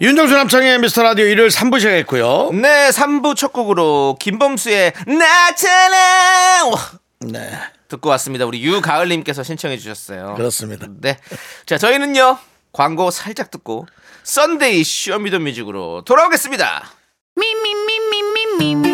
[0.00, 2.50] 윤정수 남창희의 미스터 라디오 일요일 3부 시작했고요.
[2.52, 6.70] 네, 3부 첫 곡으로 김범수의 나타나
[7.20, 7.50] 네,
[7.88, 8.46] 듣고 왔습니다.
[8.46, 10.34] 우리 유가을 님께서 신청해 주셨어요.
[10.36, 10.86] 그렇습니다.
[11.00, 11.18] 네.
[11.66, 12.38] 자, 저희는요,
[12.72, 13.86] 광고 살짝 듣고,
[14.22, 16.92] Sunday Show Me the Music으로 돌아오겠습니다.
[17.36, 17.96] 미, 미, 미,
[18.70, 18.93] 미,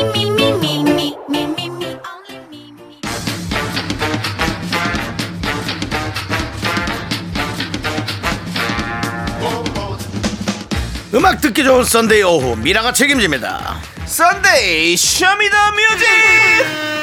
[11.13, 13.81] 음악 듣기 좋은 썬데이 오후 미라가 책임집니다.
[14.05, 17.00] 썬데이 쇼미더 뮤직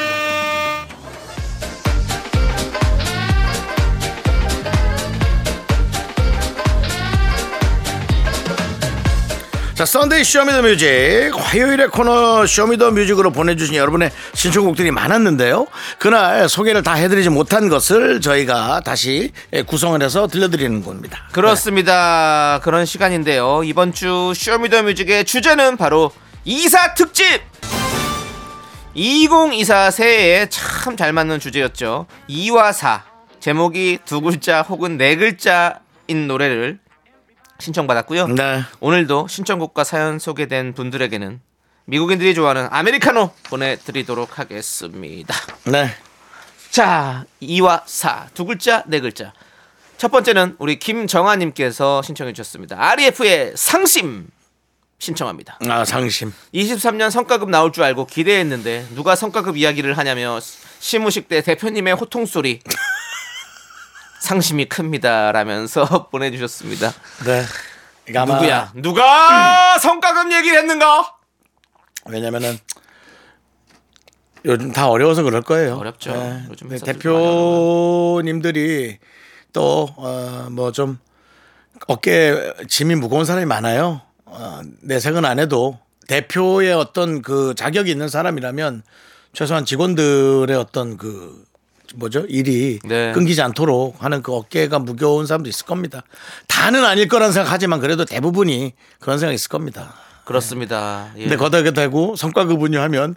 [9.79, 15.67] 자 Sunday Show Me the Music 화요일의 코너 쇼미더뮤직으로 보내주신 여러분의 신청곡들이 많았는데요
[15.99, 19.31] 그날 소개를 다 해드리지 못한 것을 저희가 다시
[19.67, 22.59] 구성을 해서 들려드리는 겁니다 그렇습니다.
[22.61, 23.63] 그런 시간인데요.
[23.63, 26.11] 이번 주 쇼미더뮤직의 주제는 바로
[26.43, 27.39] 이사 특집.
[28.95, 32.05] 2024 새해에 참 잘 맞는 주제였죠.
[32.29, 33.05] 2와 4.
[33.39, 36.79] 제목이 두 글자 혹은 네 글자인 노래를
[37.59, 38.27] 신청받았고요.
[38.27, 38.63] 네.
[38.79, 41.41] 오늘도 신청곡과 사연 소개된 분들에게는
[41.85, 45.35] 미국인들이 좋아하는 아메리카노 보내드리도록 하겠습니다.
[45.65, 45.89] 네.
[46.69, 48.29] 자, 2와 4.
[48.33, 49.33] 두 글자, 네 글자.
[49.97, 52.77] 첫 번째는 우리 김정아님께서 신청해 주셨습니다.
[52.79, 54.27] REF의 상심
[54.99, 55.57] 신청합니다.
[55.67, 60.39] 아 상심 23년 성과급 나올 줄 알고 기대했는데 누가 성과급 이야기를 하냐며
[60.79, 62.59] 시무식 때 대표님의 호통 소리
[64.19, 65.31] 상심이 큽니다.
[65.31, 66.91] 라면서 보내주셨습니다.
[67.25, 67.45] 네.
[68.17, 68.71] 아마 누구야?
[68.75, 71.15] 누가 성과급 얘기를 했는가?
[72.05, 72.57] 왜냐면은
[74.45, 75.75] 요즘 다 어려워서 그럴 거예요.
[75.77, 76.11] 어렵죠.
[76.13, 76.43] 네.
[76.49, 76.69] 요즘
[77.79, 78.97] 대표님들이
[79.53, 79.87] 또
[80.49, 80.97] 뭐 좀
[81.87, 84.01] 어깨 짐이 무거운 사람이 많아요.
[84.25, 88.83] 어, 내색은 안 해도 대표의 어떤 그 자격이 있는 사람이라면
[89.33, 91.43] 최소한 직원들의 어떤 그
[91.95, 93.11] 뭐죠 일이 네.
[93.13, 96.03] 끊기지 않도록 하는 그 어깨가 무거운 사람도 있을 겁니다.
[96.47, 99.93] 다는 아닐 거란 생각하지만 그래도 대부분이 그런 생각이 있을 겁니다.
[100.25, 101.09] 그렇습니다.
[101.17, 101.23] 예.
[101.23, 103.15] 근데 거기다 대고 성과급 운유하면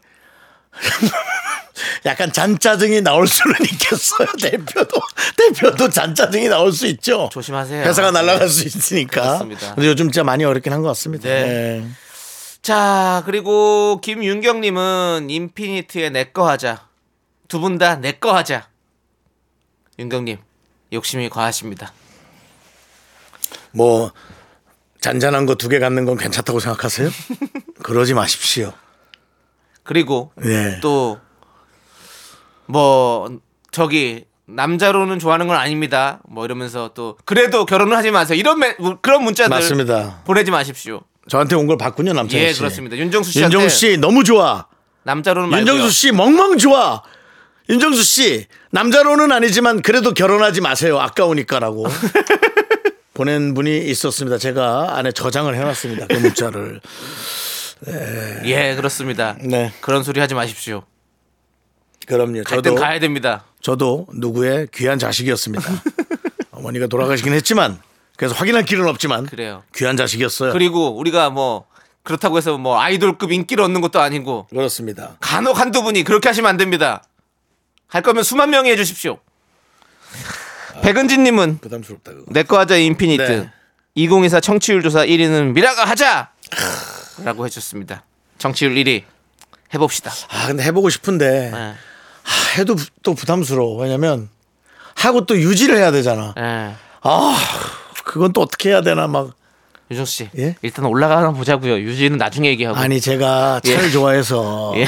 [2.07, 4.29] 약간 잔짜증이 나올 수는 있겠어요.
[4.41, 5.01] 대표도
[5.37, 7.29] 대표도 잔짜증이 나올 수 있죠.
[7.33, 7.85] 조심하세요.
[7.85, 8.49] 회사가 날아갈 네.
[8.49, 9.21] 수 있으니까.
[9.23, 9.75] 그렇습니다.
[9.75, 11.29] 근데 요즘 진짜 많이 어렵긴 한 것 같습니다.
[11.29, 11.43] 네.
[11.45, 11.87] 네.
[12.63, 16.87] 자, 그리고 김윤경님은 인피니트의 내꺼 하자.
[17.53, 18.67] 두 분 다 내꺼 하자.
[19.99, 20.39] 윤경님,
[20.95, 21.93] 욕심이 과하십니다.
[23.73, 24.11] 뭐
[25.01, 27.11] 잔잔한 거 두 개 갖는 건 괜찮다고 생각하세요?
[27.83, 28.73] 그러지 마십시오.
[29.83, 30.79] 그리고 네.
[30.81, 31.21] 또,
[32.67, 33.29] 뭐,
[33.71, 36.21] 저기, 남자로는 좋아하는 건 아닙니다.
[36.29, 38.39] 뭐 이러면서 또, 그래도 결혼을 하지 마세요.
[38.39, 40.23] 이런, 매, 그런 문자들 맞습니다.
[40.25, 41.03] 보내지 마십시오.
[41.29, 42.61] 저한테 온 걸 봤군요, 남창희 예, 씨.
[42.61, 42.97] 그렇습니다.
[42.97, 44.69] 윤정수 씨한테 윤정수 씨 너무 좋아.
[45.03, 45.73] 남자로는 말고요.
[45.75, 47.03] 윤정수 씨 멍멍 좋아.
[47.73, 51.01] 윤정수 씨 남자로는 아니지만 그래도 결혼하지 마세요.
[51.01, 51.87] 아까우니까라고
[53.15, 54.37] 보낸 분이 있었습니다.
[54.37, 56.07] 제가 안에 저장을 해놨습니다.
[56.09, 56.83] 그 문자를.
[58.45, 59.37] 예, 그렇습니다.
[59.41, 60.83] 네, 그런 소리 하지 마십시오.
[62.07, 62.45] 그럼요.
[62.45, 63.47] 저도 가야 됩니다.
[63.63, 65.65] 저도 누구의 귀한 자식이었습니다.
[66.53, 67.81] 어머니가 돌아가시긴 했지만
[68.17, 69.63] 그래서 확인할 길은 없지만 그래요.
[69.75, 70.53] 귀한 자식이었어요.
[70.53, 71.65] 그리고 우리가 뭐
[72.03, 75.17] 그렇다고 해서 뭐 아이돌급 인기를 얻는 것도 아니고 그렇습니다.
[75.21, 77.03] 간혹 한두 분이 그렇게 하시면 안 됩니다.
[77.93, 79.19] 할 거면 수만 명이 해주십시오.
[80.83, 82.25] 백은진님은 부담스럽다 그거.
[82.29, 83.51] 내거 하자 인피니트 네.
[83.95, 86.31] 2024 청취율 조사 1위는 미라가 하자
[87.23, 88.05] 라고 해줬습니다.
[88.39, 89.03] 청취율 1위
[89.75, 90.11] 해봅시다.
[90.31, 91.55] 아 근데 해보고 싶은데 예.
[91.55, 91.75] 아,
[92.57, 93.83] 해도 부- 또 부담스러워.
[93.83, 94.31] 왜냐면
[94.95, 96.35] 하고 또 유지를 해야 되잖아.
[96.39, 96.75] 예.
[97.03, 97.37] 아
[98.05, 99.35] 그건 또 어떻게 해야 되나 막
[99.91, 100.57] 윤정 씨 예?
[100.63, 101.75] 일단 올라가나 보자고요.
[101.81, 102.79] 유지는 나중에 얘기하고.
[102.79, 103.91] 아니 제가 차를 예.
[103.91, 104.87] 좋아해서 예.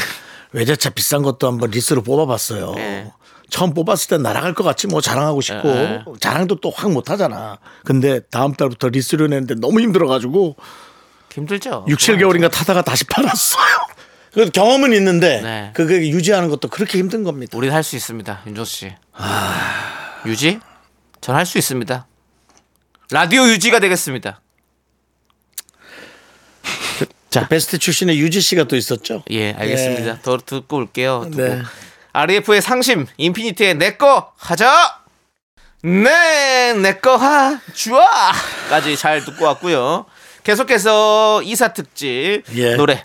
[0.55, 2.75] 외제차 비싼 것도 한번 리스로 뽑아봤어요.
[2.79, 3.12] 예.
[3.51, 6.03] 처음 뽑았을 땐 날아갈 것 같지 뭐 자랑하고 싶고 예.
[6.21, 7.59] 자랑도 또 확 못하잖아.
[7.85, 10.57] 근데 다음 달부터 리스를 내는데 너무 힘들어가지고
[11.33, 11.85] 힘들죠.
[11.88, 13.64] 6, 7개월인가 타다가 다시 팔았어요.
[14.33, 15.71] 그래도 경험은 있는데 네.
[15.75, 17.57] 그게 유지하는 것도 그렇게 힘든 겁니다.
[17.59, 18.43] 우리는 할수 있습니다.
[18.47, 18.93] 윤정 씨.
[20.27, 20.61] 유지?
[21.21, 22.07] 전 할 수 있습니다.
[23.11, 24.40] 라디오 유지가 되겠습니다.
[27.35, 27.49] 자.
[27.49, 29.25] 베스트 출신의 유지 씨가 또 있었죠.
[29.31, 30.20] 예, 알겠습니다.
[30.23, 31.27] 더 듣고 올게요.
[31.31, 31.42] 듣고.
[31.42, 31.62] 네.
[32.12, 35.01] RF의 상심, 인피니트의 내꺼 하자.
[35.83, 38.07] 네, 내꺼 하 주아
[38.70, 40.07] 까지 잘 듣고 왔고요.
[40.44, 42.77] 계속해서 이사 특집 예.
[42.77, 43.05] 노래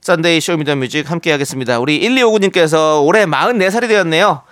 [0.00, 1.78] Sunday Show Me the Music 함께 하겠습니다.
[1.78, 4.42] 우리 1259님께서 올해 44살이 되었네요.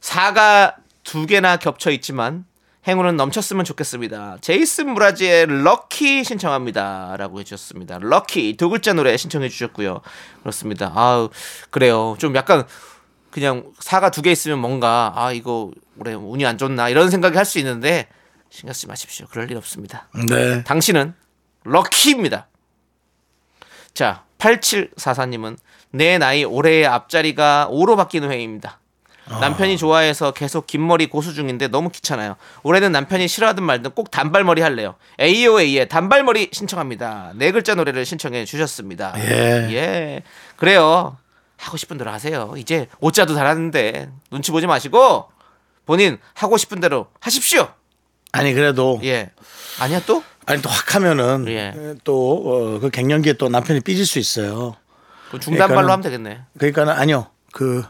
[0.00, 2.44] 사가 두 개나 겹쳐 있지만
[2.86, 4.38] 행운은 넘쳤으면 좋겠습니다.
[4.42, 7.16] 제이슨 므라즈의 Lucky 신청합니다.
[7.16, 7.98] 라고 해주셨습니다.
[8.00, 10.00] Lucky 두 글자 노래 신청해 주셨고요.
[10.40, 10.92] 그렇습니다.
[10.94, 11.30] 아우,
[11.70, 12.14] 그래요.
[12.18, 12.64] 좀 약간
[13.30, 17.44] 그냥 사가 두 개 있으면 뭔가 아 이거 올해 운이 안 좋나 이런 생각이 할
[17.46, 18.06] 수 있는데
[18.50, 19.26] 신경 쓰지 마십시오.
[19.30, 20.08] 그럴 일 없습니다.
[20.28, 20.62] 네.
[20.64, 21.14] 당신은
[21.64, 22.48] 럭키입니다.
[23.94, 25.56] 자, 8744님은
[25.90, 28.78] 내 나이 올해의 앞자리가 5로 바뀌는 해입니다.
[29.28, 32.36] 남편이 좋아해서 계속 긴 머리 고수 중인데 너무 귀찮아요.
[32.62, 34.96] 올해는 남편이 싫어하든 말든 꼭 단발머리 할래요.
[35.20, 37.32] AOA의 단발머리 신청합니다.
[37.36, 39.14] 네 글자 노래를 신청해 주셨습니다.
[39.16, 39.68] 예.
[39.72, 40.22] 예.
[40.56, 41.16] 그래요.
[41.56, 42.52] 하고 싶은 대로 하세요.
[42.58, 45.28] 이제 오자도 달았는데 눈치 보지 마시고
[45.86, 47.68] 본인 하고 싶은 대로 하십시오.
[48.32, 49.30] 아니 그래도 예.
[49.80, 50.22] 아니야 또?
[50.46, 51.94] 아니 또 확 하면은 예.
[52.04, 54.76] 또그 갱년기에 또 남편이 삐질 수 있어요.
[55.40, 56.40] 중단발로 그러니까는- 하면 되겠네.
[56.58, 57.28] 그러니까는 아니요.
[57.52, 57.84] 그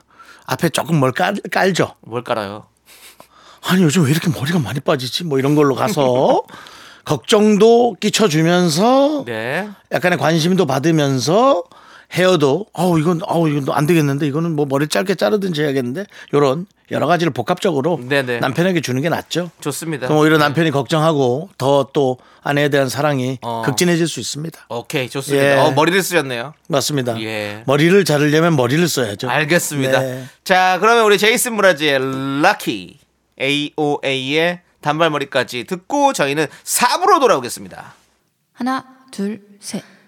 [0.46, 1.94] 앞에 조금 뭘 깔, 깔죠.
[2.00, 2.66] 뭘 깔아요?
[3.66, 5.24] 아니 요즘 왜 이렇게 머리가 많이 빠지지?
[5.24, 6.42] 뭐 이런 걸로 가서
[7.04, 9.68] 걱정도 끼쳐주면서 네.
[9.92, 11.64] 약간의 관심도 받으면서
[12.12, 17.06] 헤어도 아우 이건 아우 이건 안 되겠는데 이거는 뭐 머리 짧게 자르든지 해야겠는데 요런 여러
[17.06, 18.40] 가지를 복합적으로 네네.
[18.40, 19.50] 남편에게 주는 게 낫죠.
[19.60, 20.06] 좋습니다.
[20.06, 23.62] 그럼 오히려 남편이 걱정하고 더 또 아내에 대한 사랑이 어.
[23.64, 24.66] 극진해질 수 있습니다.
[24.68, 25.44] 오케이 좋습니다.
[25.46, 25.52] 예.
[25.58, 26.52] 어, 머리를 쓰셨네요.
[26.68, 27.18] 맞습니다.
[27.22, 27.62] 예.
[27.66, 29.30] 머리를 자르려면 머리를 써야죠.
[29.30, 29.98] 알겠습니다.
[30.00, 30.24] 네.
[30.44, 31.98] 자, 그러면 우리 제이슨 무라지의
[32.42, 32.98] 럭키
[33.40, 37.94] AOA의 단발머리까지 듣고 저희는 4부로 돌아오겠습니다.
[38.52, 39.82] 하나, 둘, 셋.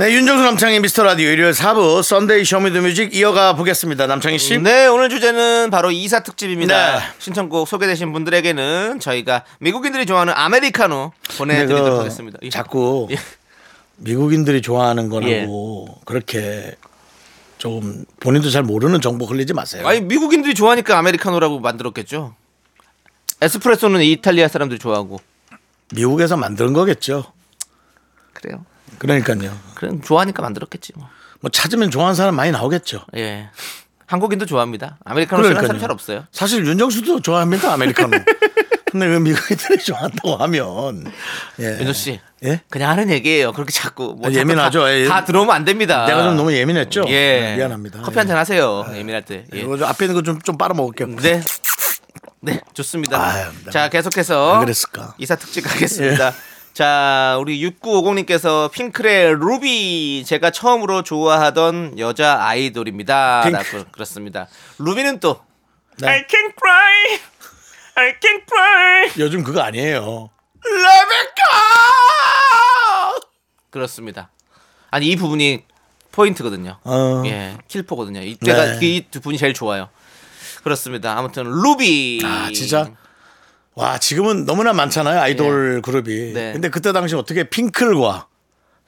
[0.00, 4.06] 네, 윤정수 남창희 미스터 라디오 일요일 4부 Sunday Show Me the Music 이어가 보겠습니다.
[4.06, 4.56] 남창희 씨.
[4.56, 7.00] 네, 오늘 주제는 바로 이사 특집입니다.
[7.00, 7.04] 네.
[7.18, 12.38] 신청곡 소개되신 분들에게는 저희가 미국인들이 좋아하는 아메리카노 보내드리도록 근데 그 하겠습니다.
[12.40, 12.48] 예.
[12.48, 13.16] 자꾸 예.
[13.98, 16.76] 미국인들이 좋아하는 거라고 그렇게
[17.58, 19.86] 조금 본인도 잘 모르는 정보 흘리지 마세요.
[19.86, 22.34] 아니 미국인들이 좋아하니까 아메리카노라고 만들었겠죠.
[23.42, 25.20] 에스프레소는 이탈리아 사람들이 좋아하고
[25.92, 27.34] 미국에서 만든 거겠죠.
[28.32, 28.64] 그래요.
[28.98, 29.56] 그러니까요.
[29.74, 31.08] 그럼 좋아하니까 만들었겠지 뭐.
[31.40, 33.04] 뭐 찾으면 좋아하는 사람 많이 나오겠죠.
[33.16, 33.48] 예.
[34.06, 34.98] 한국인도 좋아합니다.
[35.04, 36.24] 아메리카노 싫어하는 사람 잘 없어요.
[36.32, 38.10] 사실 윤정수도 좋아합니다 아메리카노.
[38.90, 41.10] 근데 그 미국인들이 좋아한다고 하면
[41.60, 41.78] 예.
[41.80, 42.20] 윤호 씨.
[42.44, 42.60] 예?
[42.70, 43.52] 그냥 하는 얘기예요.
[43.52, 44.80] 그렇게 자꾸 뭐 아, 예민하죠.
[44.80, 45.06] 다, 예.
[45.06, 46.06] 다 들어오면 안 됩니다.
[46.06, 47.04] 내가 좀 너무 예민했죠.
[47.06, 47.12] 예.
[47.40, 48.00] 네, 미안합니다.
[48.02, 48.84] 커피 한 잔 하세요.
[48.92, 49.44] 예민할 때.
[49.54, 49.60] 예.
[49.60, 51.06] 이거 좀 앞에 있는 거 좀 좀 빨아 먹을게요.
[51.22, 51.40] 네.
[52.42, 53.22] 네, 좋습니다.
[53.22, 53.70] 아유, 네.
[53.70, 54.72] 자, 계속해서 왜?
[55.18, 56.32] 이사 특집 가겠습니다.
[56.80, 63.42] 자, 우리 6950님께서 핑클의 루비 제가 처음으로 좋아하던 여자 아이돌입니다.
[63.42, 63.76] 핑크.
[63.76, 64.48] 라고 그렇습니다.
[64.78, 65.42] 루비는 또
[65.98, 66.08] 네.
[66.08, 67.20] I can cry.
[67.96, 69.10] I can cry.
[69.18, 70.30] 요즘 그거 아니에요.
[73.68, 74.30] 그렇습니다.
[74.90, 75.64] 아니 이 부분이
[76.12, 76.78] 포인트거든요.
[76.82, 77.22] 어.
[77.26, 78.22] 예, 킬포거든요.
[78.22, 78.86] 이때가 네.
[78.86, 79.90] 이두 분이 제일 좋아요.
[80.64, 81.18] 그렇습니다.
[81.18, 82.22] 아무튼 루비.
[82.24, 82.90] 아 진짜
[83.74, 86.32] 와 지금은 너무나 많잖아요 아이돌 그룹이.
[86.32, 86.52] 네.
[86.52, 88.26] 근데 그때 당시 어떻게 핑클과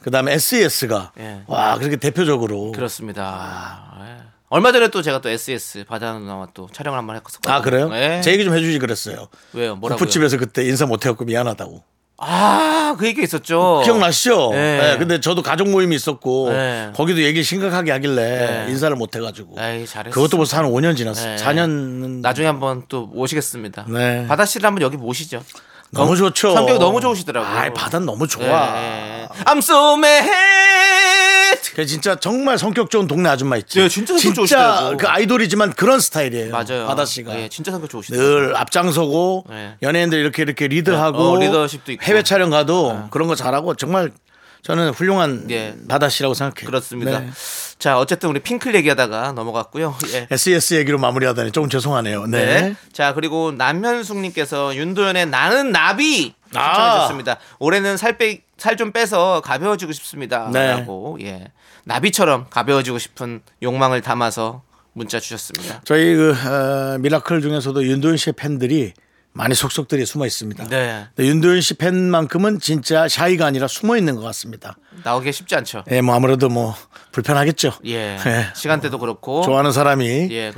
[0.03, 1.43] 그다음에 SES가 예.
[1.47, 2.73] 와 그렇게 대표적으로.
[2.73, 3.95] 그렇습니다.
[4.01, 4.23] 예.
[4.49, 7.55] 얼마 전에 또 제가 또 SS 바다 누나와 또 촬영을 한번 했었거든요.
[7.55, 7.91] 아 그래요?
[7.95, 8.21] 예.
[8.23, 9.29] 제 얘기 좀 해주지 그랬어요.
[9.53, 9.77] 왜요?
[9.77, 9.99] 뭐라고요?
[9.99, 11.83] 구프집에서 그때 인사 못 해갖고 미안하다고.
[12.25, 13.83] 아, 그 얘기 있었죠.
[13.85, 14.51] 기억나시죠?
[14.53, 14.93] 네.
[14.93, 16.91] 예, 근데 저도 가족 모임이 있었고 네.
[16.95, 18.67] 거기도 얘기를 심각하게 하길래 네.
[18.71, 19.57] 인사를 못 해가지고.
[19.59, 20.15] 에이, 잘했어.
[20.15, 21.27] 그것도 벌써 한 5년 지났어.
[21.27, 21.37] 네.
[21.37, 23.87] 4년 나중에 한번 또 모시겠습니다.
[23.89, 24.27] 네.
[24.29, 25.43] 바다 씨를 한번 여기 모시죠.
[25.91, 26.55] 너무 좋죠.
[26.55, 27.59] 성격이 너무 좋으시더라고요.
[27.59, 28.73] 아이 바다는 너무 좋아.
[28.73, 29.29] 네.
[29.45, 30.31] I'm so mad.
[31.75, 33.81] 그 진짜 정말 성격 좋은 동네 아줌마 있지.
[33.81, 34.97] 네, 진짜 성격 좋으시더라고.
[34.99, 36.53] 그 아이돌이지만 그런 스타일이에요.
[36.53, 36.87] 맞아요.
[36.87, 38.31] 바다 씨가 예, 진짜 성격 좋으시더라고요.
[38.49, 39.77] 늘 앞장서고 네.
[39.83, 42.01] 연예인들 이렇게 이렇게 리드하고 어, 리더십도 있고.
[42.03, 42.07] 네.
[42.11, 44.11] 해외 촬영 가도 그런 거 잘하고 정말
[44.63, 45.75] 저는 훌륭한 예.
[45.89, 46.67] 바다 씨라고 생각해요.
[46.67, 47.19] 그렇습니다.
[47.19, 47.31] 네.
[47.81, 49.97] 자, 어쨌든 우리 핑클 얘기하다가 넘어갔고요.
[50.13, 50.29] 예.
[50.31, 52.27] SES 얘기로 마무리하다니 조금 죄송하네요.
[52.27, 52.45] 네.
[52.61, 52.77] 네.
[52.93, 56.75] 자, 그리고 남현숙님께서 윤도현의 나는 나비 아.
[56.75, 57.39] 신청해주셨습니다.
[57.59, 60.49] 올해는 살 빼, 살 좀 빼서 가벼워지고 싶습니다.
[60.53, 60.69] 네.
[60.69, 61.51] 라고, 예.
[61.85, 64.63] 나비처럼 가벼워지고 싶은 욕망을 담아서
[64.93, 65.81] 문자 주셨습니다.
[65.85, 68.93] 저희 그 어, 미라클 중에서도 윤도현 씨의 팬들이
[69.35, 70.65] 많이 속속들이 숨어 있습니다.
[70.69, 71.07] 네.
[71.17, 74.77] 근데 윤도현 씨 팬만큼은 진짜 shy가 아니라 숨어 있는 것 같습니다.
[75.05, 75.85] 나오기 쉽지 않죠.
[75.91, 76.75] 예, 뭐 아무래도 뭐
[77.13, 77.73] 불편하겠죠.
[77.87, 78.19] 예.
[78.27, 78.47] 예.
[78.55, 79.41] 시간대도 그렇고.
[79.43, 80.53] 좋아하는 사람이 예,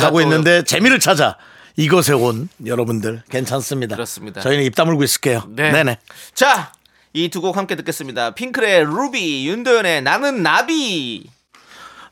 [0.00, 1.36] 하고 또- 있는데 재미를 찾아
[1.76, 3.94] 이곳에 온 여러분들 괜찮습니다.
[3.94, 4.40] 그렇습니다.
[4.40, 5.44] 저희는 입 다물고 있을게요.
[5.50, 5.70] 네.
[5.70, 5.98] 네네.
[6.34, 6.72] 자,
[7.16, 8.32] 이 두 곡 함께 듣겠습니다.
[8.32, 11.24] 핑클의 루비, 윤도현의 나는 나비.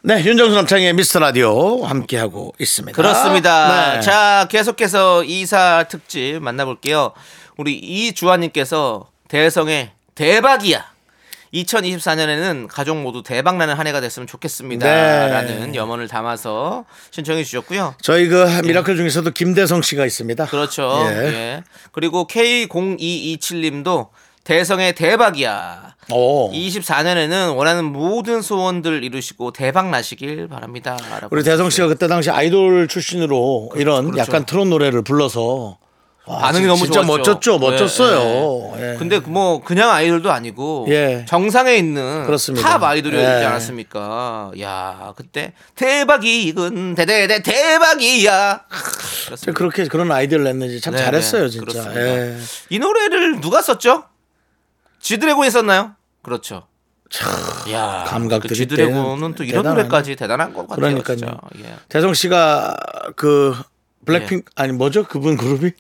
[0.01, 2.97] 네, 윤정수 남창의 미스터 라디오 함께하고 있습니다.
[2.97, 3.97] 그렇습니다.
[3.97, 4.01] 네.
[4.01, 7.13] 자, 계속해서 이사 특집 만나볼게요.
[7.59, 10.95] 우리 이주환님께서 대성의 대박이야.
[11.53, 14.87] 2024년에는 가족 모두 대박나는 한 해가 됐으면 좋겠습니다.
[14.87, 15.29] 네.
[15.31, 17.95] 라는 염원을 담아서 신청해 주셨고요.
[18.03, 20.47] 저희 그 미라클 중에서도 김대성 씨가 있습니다.
[20.47, 21.05] 그렇죠.
[21.11, 21.15] 예.
[21.27, 21.63] 예.
[21.93, 24.09] 그리고 K0227님도
[24.45, 25.95] 대성의 대박이야.
[26.13, 26.51] 오.
[26.53, 30.99] 24년에는 원하는 모든 소원들 이루시고 대박 나시길 바랍니다.
[31.31, 34.21] 우리 대성 씨가 그때 당시 아이돌 출신으로 이런 그렇죠.
[34.21, 35.79] 약간 트롯 노래를 불러서
[36.27, 37.07] 와, 반응이 진- 너무 진짜 좋았죠.
[37.19, 38.73] 멋졌죠, 네, 멋졌어요.
[38.79, 38.97] 예.
[38.99, 41.25] 근데 뭐 그냥 아이돌도 아니고 예.
[41.27, 42.67] 정상에 있는 그렇습니다.
[42.69, 43.47] top 아이돌이었지 예.
[43.47, 44.53] 않았습니까?
[44.61, 48.61] 야 그때 대박이군 대대대 대박이야.
[49.27, 49.53] 그렇습니다.
[49.59, 51.93] 그렇게 그런 아이디어를 냈는지 참 네, 잘했어요, 네, 진짜.
[51.97, 52.37] 예.
[52.71, 54.05] 이 노래를 누가 썼죠?
[55.05, 55.95] 지드래곤이 썼나요?
[56.23, 56.67] 그렇죠.
[57.71, 59.83] 야, 감각들이 그 지드래곤은 또 이런 대단하네.
[59.83, 60.77] 노래까지 대단한 것 같아요.
[60.77, 61.39] 그러니까요.
[61.59, 61.77] 예.
[61.91, 62.75] 대성 씨가
[63.15, 63.55] 그
[64.07, 65.05] 블랙핑크 아니 뭐죠?
[65.05, 65.73] 그분 그룹이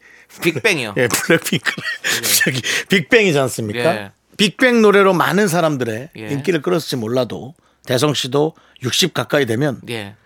[0.42, 0.94] 빅뱅이요.
[0.98, 1.72] 예, 블랙핑크.
[2.44, 2.60] 저기
[2.90, 3.96] 빅뱅이지 않습니까?
[3.96, 4.12] 예.
[4.36, 6.28] 빅뱅 노래로 많은 사람들의 예.
[6.28, 7.54] 인기를 끌었을지 몰라도
[7.86, 10.16] 대성 씨도 60 가까이 되면 예.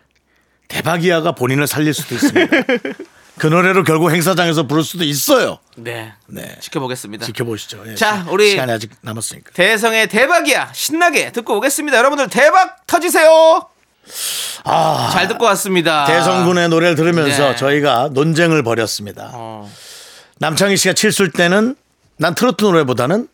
[0.67, 2.57] 대박이야가 본인을 살릴 수도 있습니다.
[3.39, 5.59] 그 노래로 결국 행사장에서 부를 수도 있어요.
[5.77, 6.13] 네.
[6.27, 6.57] 네.
[6.61, 7.27] 지켜보겠습니다.
[7.27, 7.83] 지켜보시죠.
[7.87, 9.51] 예, 자, 시- 우리- 시간이 아직 남았으니까.
[9.55, 11.97] 대성의 대박이야 신나게 듣고 오겠습니다.
[11.99, 13.67] 여러분들 대박 터지세요.
[14.65, 16.05] 아, 잘 듣고 왔습니다.
[16.07, 17.57] 대성군의 노래를 들으면서 네.
[17.57, 19.31] 저희가 논쟁을 벌였습니다.
[19.35, 19.71] 어,
[20.39, 21.77] 남창희 씨가 칠술 때는
[22.17, 23.29] 난 트로트 노래보다는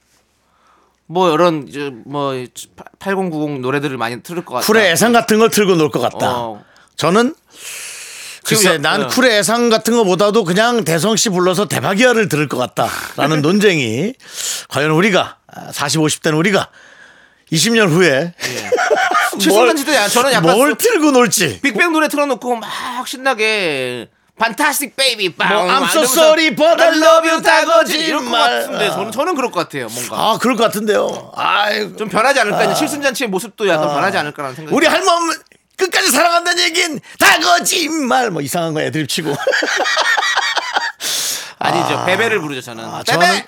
[1.07, 4.66] 뭐 이런 이제 뭐8090 노래들을 많이 들을 것 같다.
[4.66, 6.30] 쿨의 애상 같은 걸 틀고 놀 것 같다.
[6.38, 6.64] 어.
[6.96, 7.34] 저는
[8.45, 9.07] 글쎄 난 어.
[9.09, 14.14] 쿨의 애상 같은 것보다도 그냥 대성 씨 불러서 대박이야를 들을 것 같다라는 논쟁이
[14.68, 15.36] 과연 우리가
[15.72, 16.68] 40, 50대는 우리가
[17.53, 18.34] 20년 후에
[19.38, 21.61] 칠순잔치도 야 저는 약간 뭘 수- 틀고 놀지?
[21.62, 27.28] 빅뱅 노래 틀어놓고 막 신나게 Fantastic Baby 빵 뭐, I'm so sorry, but I love
[27.28, 27.92] you, 다 거지.
[27.92, 28.09] 다거짓말.
[28.09, 30.16] 이럴 것 같은데 저는 저는 그럴 것 같아요 뭔가.
[30.16, 31.32] 아 그럴 것 같은데요.
[31.36, 32.64] 아이 좀 변하지 않을까?
[32.64, 35.34] 이제 칠순잔치의 모습도 약간 변하지 않을까라는 생각이 우리 할머니
[35.85, 39.35] 끝까지 사랑한다는 얘긴 다 거짓말 뭐 이상한 거 애드립 치고
[41.59, 43.43] 아니죠 베베를 부르죠 저는 아, 베베 저는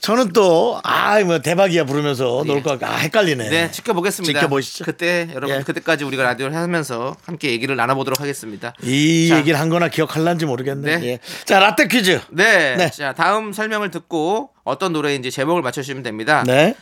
[0.00, 4.84] 저는 또아뭐 대박이야 부르면서 놀것 같고 아 헷갈리네 네 지켜보겠습니다 지켜보시죠.
[4.84, 5.62] 그때 여러분 예.
[5.62, 9.38] 그때까지 우리가 라디오를 하면서 함께 얘기를 나눠보도록 하겠습니다 이 자.
[9.38, 10.96] 얘기를 한 거나 기억할란지 모르겠네.
[10.96, 11.06] 네.
[11.06, 11.18] 예.
[11.44, 12.20] 자, 라떼 퀴즈.
[12.30, 12.76] 네.
[12.76, 12.90] 네.
[12.90, 16.44] 자, 다음 설명을 듣고 어떤 노래인지 제목을 맞춰주시면 됩니다.
[16.46, 16.74] 네.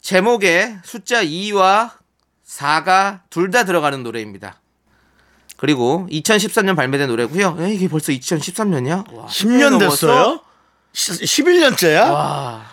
[0.00, 1.90] 제목에 숫자 2와
[2.46, 4.60] 4가 둘 다 들어가는 노래입니다.
[5.56, 7.56] 그리고 2013년 발매된 노래고요.
[7.60, 9.06] 에, 이게 벌써 2013년이야?
[9.28, 10.40] 10년 됐어요?
[10.92, 12.10] 11년째야?
[12.12, 12.66] 와.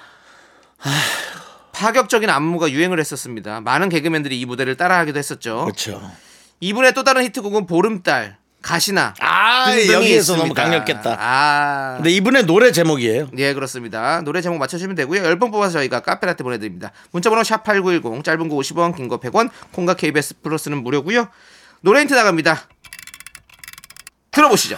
[1.72, 3.62] 파격적인 안무가 유행을 했었습니다.
[3.62, 5.64] 많은 개그맨들이 이 무대를 따라하기도 했었죠.
[5.66, 6.12] 그렇죠.
[6.60, 10.44] 이분의 또 다른 히트곡은 보름달, 가시나 아, 여기에서 있습니다.
[10.44, 11.18] 너무 강력했다.
[11.20, 11.94] 아.
[11.98, 13.30] 근데 이분의 노래 제목이에요.
[13.38, 14.22] 예, 그렇습니다.
[14.22, 15.24] 노래 제목 맞춰주시면 되고요.
[15.24, 16.92] 10번 뽑아서 저희가 카페라떼 보내드립니다.
[17.12, 21.28] 문자번호 샵 8910, 짧은 거 50원, 긴 거 100원, 콩과 KBS 플러스는 무료고요.
[21.82, 22.68] 노래 힌트 나갑니다.
[24.32, 24.78] 들어보시죠.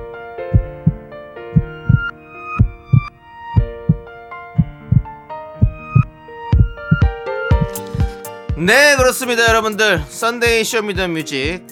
[8.61, 10.03] 네, 그렇습니다, 여러분들.
[10.07, 11.65] Sunday Show Me the Music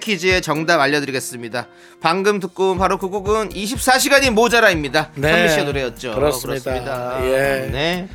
[0.00, 1.68] 퀴즈의 정답 알려드리겠습니다.
[2.00, 5.10] 방금 듣고 온 바로 그 곡은 24시간이 모자라입니다.
[5.16, 6.14] 네, 선미 씨의 노래였죠.
[6.14, 6.70] 그렇습니다.
[6.70, 7.26] 그렇습니다.
[7.26, 7.68] 예.
[7.70, 8.08] 네.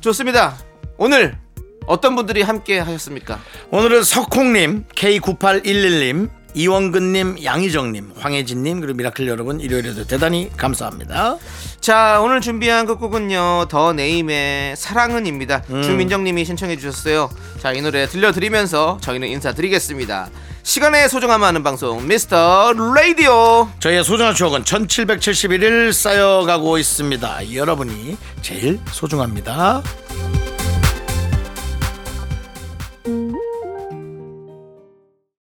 [0.00, 0.58] 좋습니다.
[0.96, 1.36] 오늘
[1.86, 3.40] 어떤 분들이 함께 하셨습니까?
[3.72, 11.36] 오늘은 석콩님, K9811님, 이원근님, 양희정님, 황혜진님 그리고 미라클 여러분 일요일에도 대단히 감사합니다.
[11.88, 15.62] 자 오늘 준비한 끝곡은요 더 네임의 사랑은입니다.
[15.82, 17.30] 주민정님이 신청해 주셨어요.
[17.60, 20.28] 자 이 노래 들려드리면서 저희는 인사드리겠습니다.
[20.64, 23.70] 시간의 소중함 하는 방송 미스터 라디오.
[23.80, 27.54] 저희의 소중한 추억은 1771일 쌓여가고 있습니다.
[27.54, 29.82] 여러분이 제일 소중합니다.